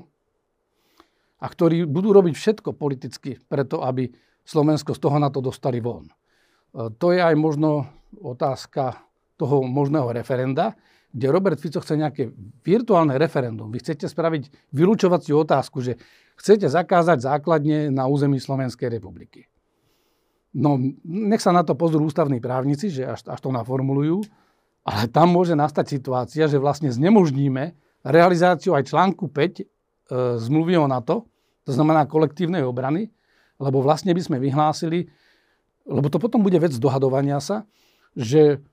a 1.39 1.45
ktorí 1.47 1.87
budú 1.87 2.11
robiť 2.11 2.35
všetko 2.35 2.69
politicky 2.75 3.39
preto, 3.39 3.81
aby 3.81 4.11
Slovensko 4.43 4.97
z 4.97 4.99
toho 4.99 5.17
NATO 5.21 5.39
dostali 5.39 5.79
von. 5.79 6.09
E, 6.09 6.13
to 6.97 7.13
je 7.15 7.21
aj 7.21 7.35
možno 7.37 7.85
otázka 8.17 8.97
toho 9.39 9.63
možného 9.63 10.11
referenda, 10.11 10.75
kde 11.09 11.27
Robert 11.33 11.57
Fico 11.57 11.81
chce 11.81 11.97
nejaké 11.97 12.29
virtuálne 12.61 13.17
referendum. 13.17 13.71
Vy 13.73 13.81
chcete 13.81 14.05
spraviť 14.05 14.73
vylúčovaciu 14.75 15.41
otázku, 15.41 15.81
že 15.81 15.97
chcete 16.37 16.69
zakázať 16.69 17.25
základne 17.25 17.89
na 17.89 18.05
území 18.05 18.37
Slovenskej 18.37 18.93
republiky. 18.93 19.49
No, 20.53 20.81
nech 21.05 21.41
sa 21.41 21.53
na 21.53 21.61
to 21.61 21.77
pozrú 21.77 22.09
ústavní 22.09 22.41
právnici, 22.41 22.89
že 22.89 23.05
až, 23.05 23.21
až 23.29 23.39
to 23.41 23.49
naformulujú, 23.53 24.25
ale 24.85 25.05
tam 25.09 25.29
môže 25.29 25.53
nastať 25.53 25.85
situácia, 25.85 26.49
že 26.49 26.57
vlastne 26.57 26.89
znemožníme 26.89 27.77
realizáciu 28.03 28.75
aj 28.75 28.89
článku 28.89 29.27
5 29.31 29.35
e, 29.35 29.65
zmluvy 30.39 30.79
o 30.79 30.87
NATO, 30.87 31.27
to 31.67 31.71
znamená 31.75 32.07
kolektívnej 32.07 32.63
obrany, 32.63 33.11
lebo 33.59 33.83
vlastne 33.83 34.15
by 34.15 34.21
sme 34.23 34.37
vyhlásili, 34.39 35.11
lebo 35.85 36.07
to 36.07 36.17
potom 36.17 36.41
bude 36.41 36.55
vec 36.57 36.71
dohadovania 36.79 37.43
sa, 37.43 37.67
že 38.15 38.63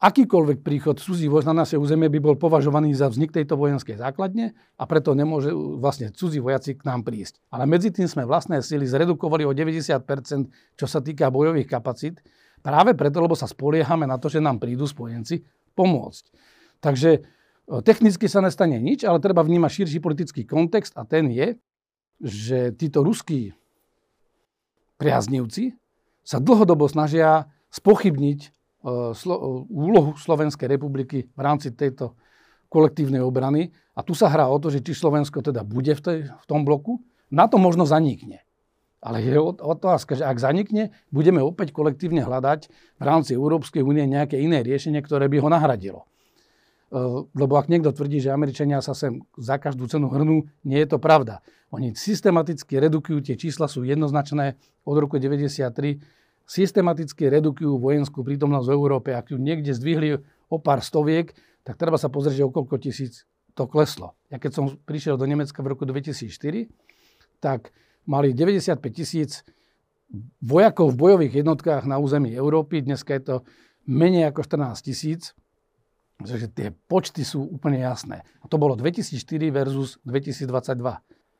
akýkoľvek 0.00 0.60
príchod 0.60 0.96
cudzí 1.00 1.28
vojsk 1.28 1.48
na 1.48 1.64
naše 1.64 1.76
územie 1.80 2.12
by 2.12 2.20
bol 2.20 2.36
považovaný 2.36 2.92
za 2.92 3.08
vznik 3.08 3.32
tejto 3.32 3.56
vojenskej 3.56 3.96
základne 3.96 4.52
a 4.76 4.84
preto 4.84 5.16
nemôže 5.16 5.52
vlastne 5.80 6.12
cudzí 6.12 6.40
vojaci 6.40 6.76
k 6.76 6.84
nám 6.84 7.04
prísť. 7.04 7.40
Ale 7.48 7.64
medzi 7.64 7.88
tým 7.88 8.04
sme 8.04 8.28
vlastné 8.28 8.60
sily 8.60 8.84
zredukovali 8.84 9.48
o 9.48 9.56
90%, 9.56 10.76
čo 10.76 10.86
sa 10.86 11.00
týka 11.00 11.32
bojových 11.32 11.68
kapacít, 11.68 12.20
práve 12.60 12.92
preto, 12.92 13.24
lebo 13.24 13.38
sa 13.38 13.48
spoliehame 13.48 14.04
na 14.04 14.20
to, 14.20 14.28
že 14.28 14.42
nám 14.42 14.60
prídu 14.60 14.84
spojenci 14.84 15.46
pomôcť. 15.72 16.24
Takže 16.84 17.35
technicky 17.82 18.30
sa 18.30 18.38
nestane 18.38 18.78
nič, 18.78 19.02
ale 19.02 19.18
treba 19.18 19.42
vnímať 19.42 19.70
širší 19.82 19.98
politický 19.98 20.42
kontext 20.46 20.94
a 20.94 21.02
ten 21.02 21.26
je, 21.30 21.58
že 22.22 22.72
títo 22.78 23.02
ruskí 23.02 23.52
priaznivci 24.96 25.76
sa 26.24 26.40
dlhodobo 26.40 26.88
snažia 26.88 27.50
spochybniť 27.74 28.40
e, 28.40 28.48
úlohu 29.68 30.16
Slovenskej 30.16 30.66
republiky 30.70 31.28
v 31.28 31.40
rámci 31.42 31.74
tejto 31.74 32.16
kolektívnej 32.72 33.20
obrany. 33.20 33.70
A 33.94 34.02
tu 34.02 34.16
sa 34.16 34.32
hrá 34.32 34.48
o 34.48 34.56
to, 34.58 34.72
že 34.72 34.82
či 34.82 34.96
Slovensko 34.96 35.44
teda 35.44 35.62
bude 35.62 35.92
v, 35.92 36.02
tej, 36.02 36.18
v 36.32 36.46
tom 36.48 36.64
bloku, 36.64 37.04
na 37.28 37.46
to 37.46 37.60
možno 37.60 37.84
zanikne. 37.84 38.42
Ale 39.04 39.22
je 39.22 39.38
otázka, 39.62 40.18
že 40.18 40.24
ak 40.26 40.40
zanikne, 40.40 40.90
budeme 41.14 41.38
opäť 41.38 41.70
kolektívne 41.70 42.26
hľadať 42.26 42.60
v 42.98 43.02
rámci 43.02 43.38
Európskej 43.38 43.84
únie 43.84 44.02
nejaké 44.08 44.40
iné 44.40 44.66
riešenie, 44.66 44.98
ktoré 45.04 45.30
by 45.30 45.46
ho 45.46 45.48
nahradilo. 45.52 46.10
E, 46.86 46.98
lebo 47.34 47.58
ak 47.58 47.66
niekto 47.66 47.90
tvrdí, 47.90 48.22
že 48.22 48.30
Američania 48.30 48.78
sa 48.78 48.94
sem 48.94 49.22
za 49.34 49.58
každú 49.58 49.90
cenu 49.90 50.06
hrnú, 50.06 50.46
nie 50.62 50.78
je 50.82 50.88
to 50.94 50.98
pravda. 51.02 51.42
Oni 51.74 51.98
systematicky 51.98 52.78
redukujú, 52.78 53.26
tie 53.26 53.34
čísla 53.34 53.66
sú 53.66 53.82
jednoznačné 53.82 54.54
od 54.86 54.96
roku 54.96 55.18
1993, 55.18 55.98
systematicky 56.46 57.26
redukujú 57.26 57.74
vojenskú 57.82 58.22
prítomnosť 58.22 58.66
v 58.70 58.74
Európe. 58.74 59.08
Ak 59.18 59.34
ju 59.34 59.38
niekde 59.38 59.74
zdvihli 59.74 60.22
o 60.46 60.56
pár 60.62 60.78
stoviek, 60.78 61.34
tak 61.66 61.74
treba 61.74 61.98
sa 61.98 62.06
pozrieť, 62.06 62.38
že 62.38 62.46
o 62.46 62.54
koľko 62.54 62.78
tisíc 62.78 63.26
to 63.58 63.66
kleslo. 63.66 64.14
Ja 64.30 64.38
keď 64.38 64.52
som 64.54 64.64
prišiel 64.86 65.18
do 65.18 65.26
Nemecka 65.26 65.58
v 65.58 65.74
roku 65.74 65.82
2004, 65.82 66.70
tak 67.42 67.74
mali 68.06 68.30
95 68.30 68.78
tisíc 68.94 69.42
vojakov 70.38 70.94
v 70.94 71.00
bojových 71.02 71.42
jednotkách 71.42 71.82
na 71.90 71.98
území 71.98 72.30
Európy. 72.30 72.86
Dneska 72.86 73.18
je 73.18 73.22
to 73.26 73.36
menej 73.90 74.30
ako 74.30 74.46
14 74.46 74.86
tisíc. 74.86 75.34
Takže 76.16 76.46
tie 76.48 76.68
počty 76.88 77.22
sú 77.22 77.44
úplne 77.44 77.84
jasné. 77.84 78.24
A 78.40 78.48
to 78.48 78.56
bolo 78.56 78.72
2004 78.72 79.20
versus 79.52 80.00
2022. 80.08 80.80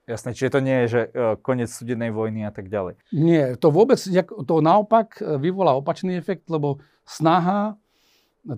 Jasné, 0.06 0.38
čiže 0.38 0.54
to 0.54 0.60
nie 0.62 0.76
je, 0.84 0.86
že 0.86 1.00
e, 1.02 1.08
koniec 1.42 1.66
studenej 1.66 2.14
vojny 2.14 2.46
a 2.46 2.54
tak 2.54 2.70
ďalej. 2.70 2.94
Nie, 3.10 3.58
to 3.58 3.74
vôbec, 3.74 3.98
to 3.98 4.54
naopak 4.62 5.18
e, 5.18 5.34
vyvolá 5.34 5.74
opačný 5.74 6.14
efekt, 6.14 6.46
lebo 6.46 6.78
snaha 7.02 7.74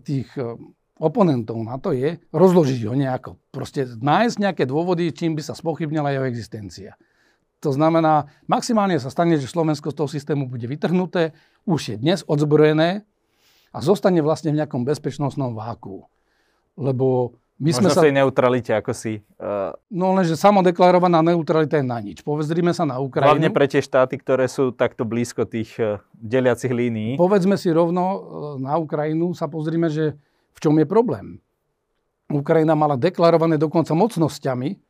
tých 0.04 0.28
e, 0.36 0.60
oponentov 1.00 1.56
na 1.64 1.80
to 1.80 1.96
je 1.96 2.20
rozložiť 2.34 2.84
ho 2.84 2.92
nejako. 2.92 3.30
Proste 3.48 3.88
nájsť 3.88 4.36
nejaké 4.36 4.64
dôvody, 4.68 5.08
čím 5.14 5.38
by 5.38 5.42
sa 5.46 5.56
spochybnila 5.56 6.12
jeho 6.12 6.28
existencia. 6.28 7.00
To 7.64 7.72
znamená, 7.72 8.28
maximálne 8.44 9.00
sa 9.00 9.08
stane, 9.08 9.40
že 9.40 9.48
Slovensko 9.48 9.90
z 9.90 9.98
toho 9.98 10.08
systému 10.10 10.46
bude 10.46 10.68
vytrhnuté, 10.68 11.32
už 11.64 11.94
je 11.94 11.96
dnes 11.96 12.20
odzbrojené 12.28 13.08
a 13.72 13.78
zostane 13.84 14.20
vlastne 14.24 14.54
v 14.54 14.64
nejakom 14.64 14.82
bezpečnostnom 14.82 15.52
váku. 15.52 16.06
Lebo 16.78 17.36
my 17.58 17.74
Možno 17.74 17.90
sme 17.90 17.90
sa... 17.90 18.04
tej 18.06 18.14
neutralite, 18.14 18.70
ako 18.70 18.92
si... 18.94 19.18
Uh... 19.36 19.74
No 19.90 20.14
lenže 20.14 20.38
samodeklarovaná 20.38 21.20
neutralita 21.26 21.82
je 21.82 21.86
na 21.86 21.98
nič. 21.98 22.22
Povedzrime 22.22 22.70
sa 22.70 22.86
na 22.86 23.02
Ukrajinu. 23.02 23.34
Hlavne 23.34 23.50
pre 23.50 23.66
tie 23.66 23.82
štáty, 23.82 24.14
ktoré 24.14 24.46
sú 24.46 24.70
takto 24.70 25.02
blízko 25.02 25.42
tých 25.42 25.74
uh, 25.82 25.98
deliacich 26.14 26.70
línií. 26.70 27.18
Povedzme 27.18 27.58
si 27.58 27.68
rovno 27.74 28.02
uh, 28.04 28.18
na 28.62 28.78
Ukrajinu, 28.78 29.34
sa 29.34 29.50
pozrime, 29.50 29.90
že 29.90 30.14
v 30.54 30.58
čom 30.62 30.74
je 30.78 30.86
problém. 30.86 31.42
Ukrajina 32.30 32.78
mala 32.78 32.94
deklarované 32.94 33.58
dokonca 33.58 33.90
mocnosťami 33.96 34.88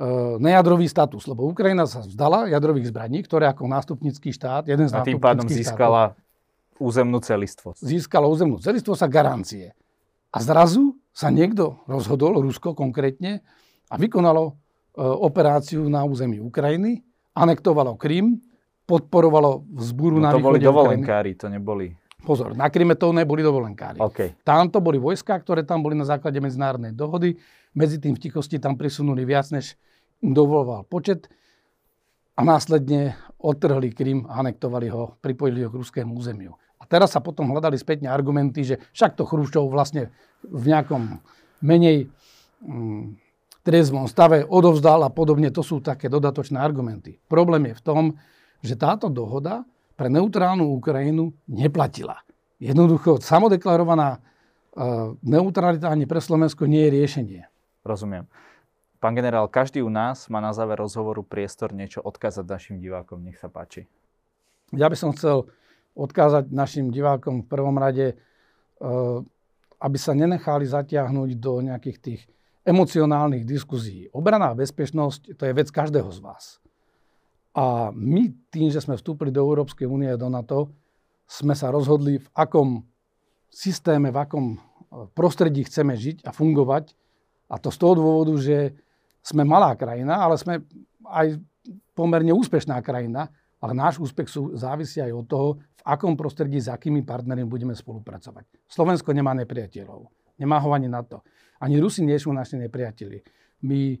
E, 0.00 0.06
nejadrový 0.40 0.88
status, 0.88 1.28
lebo 1.28 1.44
Ukrajina 1.44 1.84
sa 1.84 2.00
vzdala 2.00 2.48
jadrových 2.48 2.88
zbraní, 2.88 3.20
ktoré 3.20 3.52
ako 3.52 3.68
nástupnický 3.68 4.32
štát, 4.32 4.64
jeden 4.64 4.88
z 4.88 4.96
A 4.96 5.04
tým 5.04 5.20
pádom 5.20 5.44
získala 5.44 6.16
územnú 6.80 7.20
celistvo. 7.20 7.76
Získala 7.76 8.26
územnú 8.26 8.56
celistvo 8.56 8.96
sa 8.96 9.06
garancie. 9.06 9.76
A 10.32 10.40
zrazu 10.40 10.96
sa 11.12 11.28
niekto 11.28 11.84
rozhodol, 11.84 12.40
Rusko 12.40 12.72
konkrétne, 12.72 13.44
a 13.90 13.94
vykonalo 13.98 14.44
e, 14.48 14.52
operáciu 15.02 15.84
na 15.90 16.06
území 16.06 16.40
Ukrajiny, 16.40 17.02
anektovalo 17.34 17.98
Krym, 18.00 18.40
podporovalo 18.86 19.66
vzbúru 19.70 20.18
no, 20.18 20.26
na 20.26 20.34
to 20.34 20.42
boli 20.42 20.58
dovolenkári, 20.58 21.38
to 21.38 21.46
neboli... 21.46 21.94
Pozor, 22.20 22.52
na 22.52 22.68
Kryme 22.68 23.00
to 23.00 23.16
neboli 23.16 23.40
dovolenkári. 23.40 23.96
Okay. 23.96 24.36
Tam 24.44 24.68
to 24.68 24.82
boli 24.84 25.00
vojska, 25.00 25.32
ktoré 25.40 25.64
tam 25.64 25.80
boli 25.80 25.96
na 25.96 26.04
základe 26.04 26.36
medzinárodnej 26.36 26.92
dohody. 26.92 27.40
Medzi 27.72 27.96
tým 27.96 28.12
v 28.12 28.28
tichosti 28.28 28.60
tam 28.60 28.76
prisunuli 28.76 29.24
viac 29.24 29.48
než 29.54 29.72
dovoloval 30.20 30.84
počet 30.84 31.32
a 32.36 32.44
následne 32.44 33.16
odtrhli 33.40 33.96
Krym 33.96 34.28
a 34.28 34.44
anektovali 34.44 34.92
ho, 34.92 35.16
pripojili 35.24 35.64
ho 35.64 35.72
k 35.72 35.80
ruskému 35.80 36.12
územiu. 36.12 36.60
Teraz 36.90 37.14
sa 37.14 37.22
potom 37.22 37.54
hľadali 37.54 37.78
spätne 37.78 38.10
argumenty, 38.10 38.66
že 38.66 38.82
však 38.90 39.14
to 39.14 39.22
Chruščov 39.22 39.70
vlastne 39.70 40.10
v 40.42 40.74
nejakom 40.74 41.22
menej 41.62 42.10
mm, 42.66 43.14
trezvom 43.62 44.10
stave 44.10 44.42
odovzdal 44.42 45.06
a 45.06 45.10
podobne. 45.14 45.54
To 45.54 45.62
sú 45.62 45.78
také 45.78 46.10
dodatočné 46.10 46.58
argumenty. 46.58 47.22
Problém 47.30 47.70
je 47.70 47.78
v 47.78 47.82
tom, 47.86 48.02
že 48.58 48.74
táto 48.74 49.06
dohoda 49.06 49.62
pre 49.94 50.10
neutrálnu 50.10 50.66
Ukrajinu 50.80 51.30
neplatila. 51.46 52.26
Jednoducho 52.58 53.22
samodeklarovaná 53.22 54.18
uh, 54.18 55.14
neutralita 55.22 55.88
ani 55.92 56.10
pre 56.10 56.18
Slovensko 56.18 56.66
nie 56.66 56.88
je 56.88 56.90
riešenie. 56.90 57.42
Rozumiem. 57.86 58.26
Pán 59.00 59.16
generál, 59.16 59.48
každý 59.48 59.80
u 59.80 59.88
nás 59.88 60.28
má 60.28 60.44
na 60.44 60.52
záver 60.52 60.76
rozhovoru 60.76 61.24
priestor 61.24 61.72
niečo 61.72 62.04
odkázať 62.04 62.44
našim 62.44 62.76
divákom. 62.76 63.24
Nech 63.24 63.40
sa 63.40 63.48
páči. 63.48 63.88
Ja 64.76 64.92
by 64.92 64.96
som 64.96 65.16
chcel 65.16 65.48
odkázať 65.94 66.50
našim 66.50 66.88
divákom 66.94 67.44
v 67.44 67.50
prvom 67.50 67.76
rade, 67.76 68.12
e, 68.12 68.14
aby 69.80 69.96
sa 69.98 70.12
nenechali 70.12 70.68
zatiahnuť 70.68 71.30
do 71.40 71.52
nejakých 71.64 71.98
tých 71.98 72.20
emocionálnych 72.64 73.48
diskuzí. 73.48 74.06
Obrana 74.12 74.52
a 74.52 74.58
bezpečnosť 74.58 75.34
to 75.34 75.42
je 75.48 75.56
vec 75.56 75.68
každého 75.72 76.10
z 76.12 76.18
vás. 76.20 76.44
A 77.56 77.90
my 77.90 78.30
tým, 78.52 78.70
že 78.70 78.78
sme 78.78 78.94
vstúpili 78.94 79.34
do 79.34 79.42
Európskej 79.42 79.88
únie 79.88 80.06
a 80.06 80.20
do 80.20 80.30
NATO, 80.30 80.70
sme 81.26 81.54
sa 81.54 81.70
rozhodli, 81.70 82.18
v 82.18 82.28
akom 82.34 82.82
systéme, 83.50 84.14
v 84.14 84.18
akom 84.18 84.46
e, 84.54 84.58
prostredí 85.14 85.66
chceme 85.66 85.94
žiť 85.98 86.26
a 86.26 86.30
fungovať. 86.30 86.94
A 87.50 87.58
to 87.58 87.74
z 87.74 87.78
toho 87.82 87.94
dôvodu, 87.98 88.34
že 88.38 88.74
sme 89.20 89.42
malá 89.42 89.74
krajina, 89.74 90.22
ale 90.22 90.38
sme 90.38 90.62
aj 91.10 91.36
pomerne 91.98 92.32
úspešná 92.32 92.78
krajina, 92.80 93.28
ale 93.60 93.72
náš 93.76 94.00
úspech 94.00 94.28
sú, 94.28 94.56
závisí 94.56 94.98
aj 94.98 95.12
od 95.12 95.26
toho, 95.28 95.48
v 95.60 95.82
akom 95.84 96.16
prostredí 96.16 96.60
s 96.60 96.68
akými 96.68 97.04
partnermi 97.04 97.44
budeme 97.44 97.76
spolupracovať. 97.76 98.48
Slovensko 98.68 99.12
nemá 99.12 99.36
nepriateľov. 99.36 100.08
Nemá 100.40 100.56
ho 100.60 100.72
ani 100.72 100.88
na 100.88 101.04
to. 101.04 101.20
Ani 101.60 101.76
Rusi 101.76 102.00
nie 102.00 102.16
sú 102.16 102.32
naši 102.32 102.56
nepriateli. 102.56 103.20
My 103.68 104.00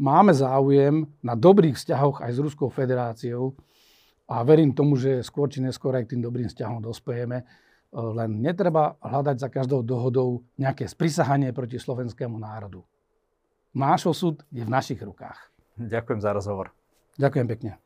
máme 0.00 0.32
záujem 0.32 1.04
na 1.20 1.36
dobrých 1.36 1.76
vzťahoch 1.76 2.24
aj 2.24 2.30
s 2.32 2.38
Ruskou 2.40 2.72
federáciou 2.72 3.52
a 4.24 4.40
verím 4.40 4.72
tomu, 4.72 4.96
že 4.96 5.20
skôr 5.20 5.52
či 5.52 5.60
neskôr 5.60 5.92
aj 5.92 6.08
k 6.08 6.16
tým 6.16 6.24
dobrým 6.24 6.48
vzťahom 6.48 6.80
dospejeme. 6.80 7.44
Len 7.94 8.30
netreba 8.40 8.96
hľadať 9.04 9.36
za 9.36 9.48
každou 9.52 9.84
dohodou 9.84 10.42
nejaké 10.56 10.88
sprisahanie 10.88 11.52
proti 11.52 11.76
slovenskému 11.76 12.40
národu 12.40 12.80
náš 13.74 14.06
osud 14.06 14.40
je 14.54 14.62
v 14.62 14.70
našich 14.70 15.02
rukách. 15.02 15.50
Ďakujem 15.76 16.20
za 16.22 16.30
rozhovor. 16.30 16.70
Ďakujem 17.18 17.46
pekne. 17.50 17.83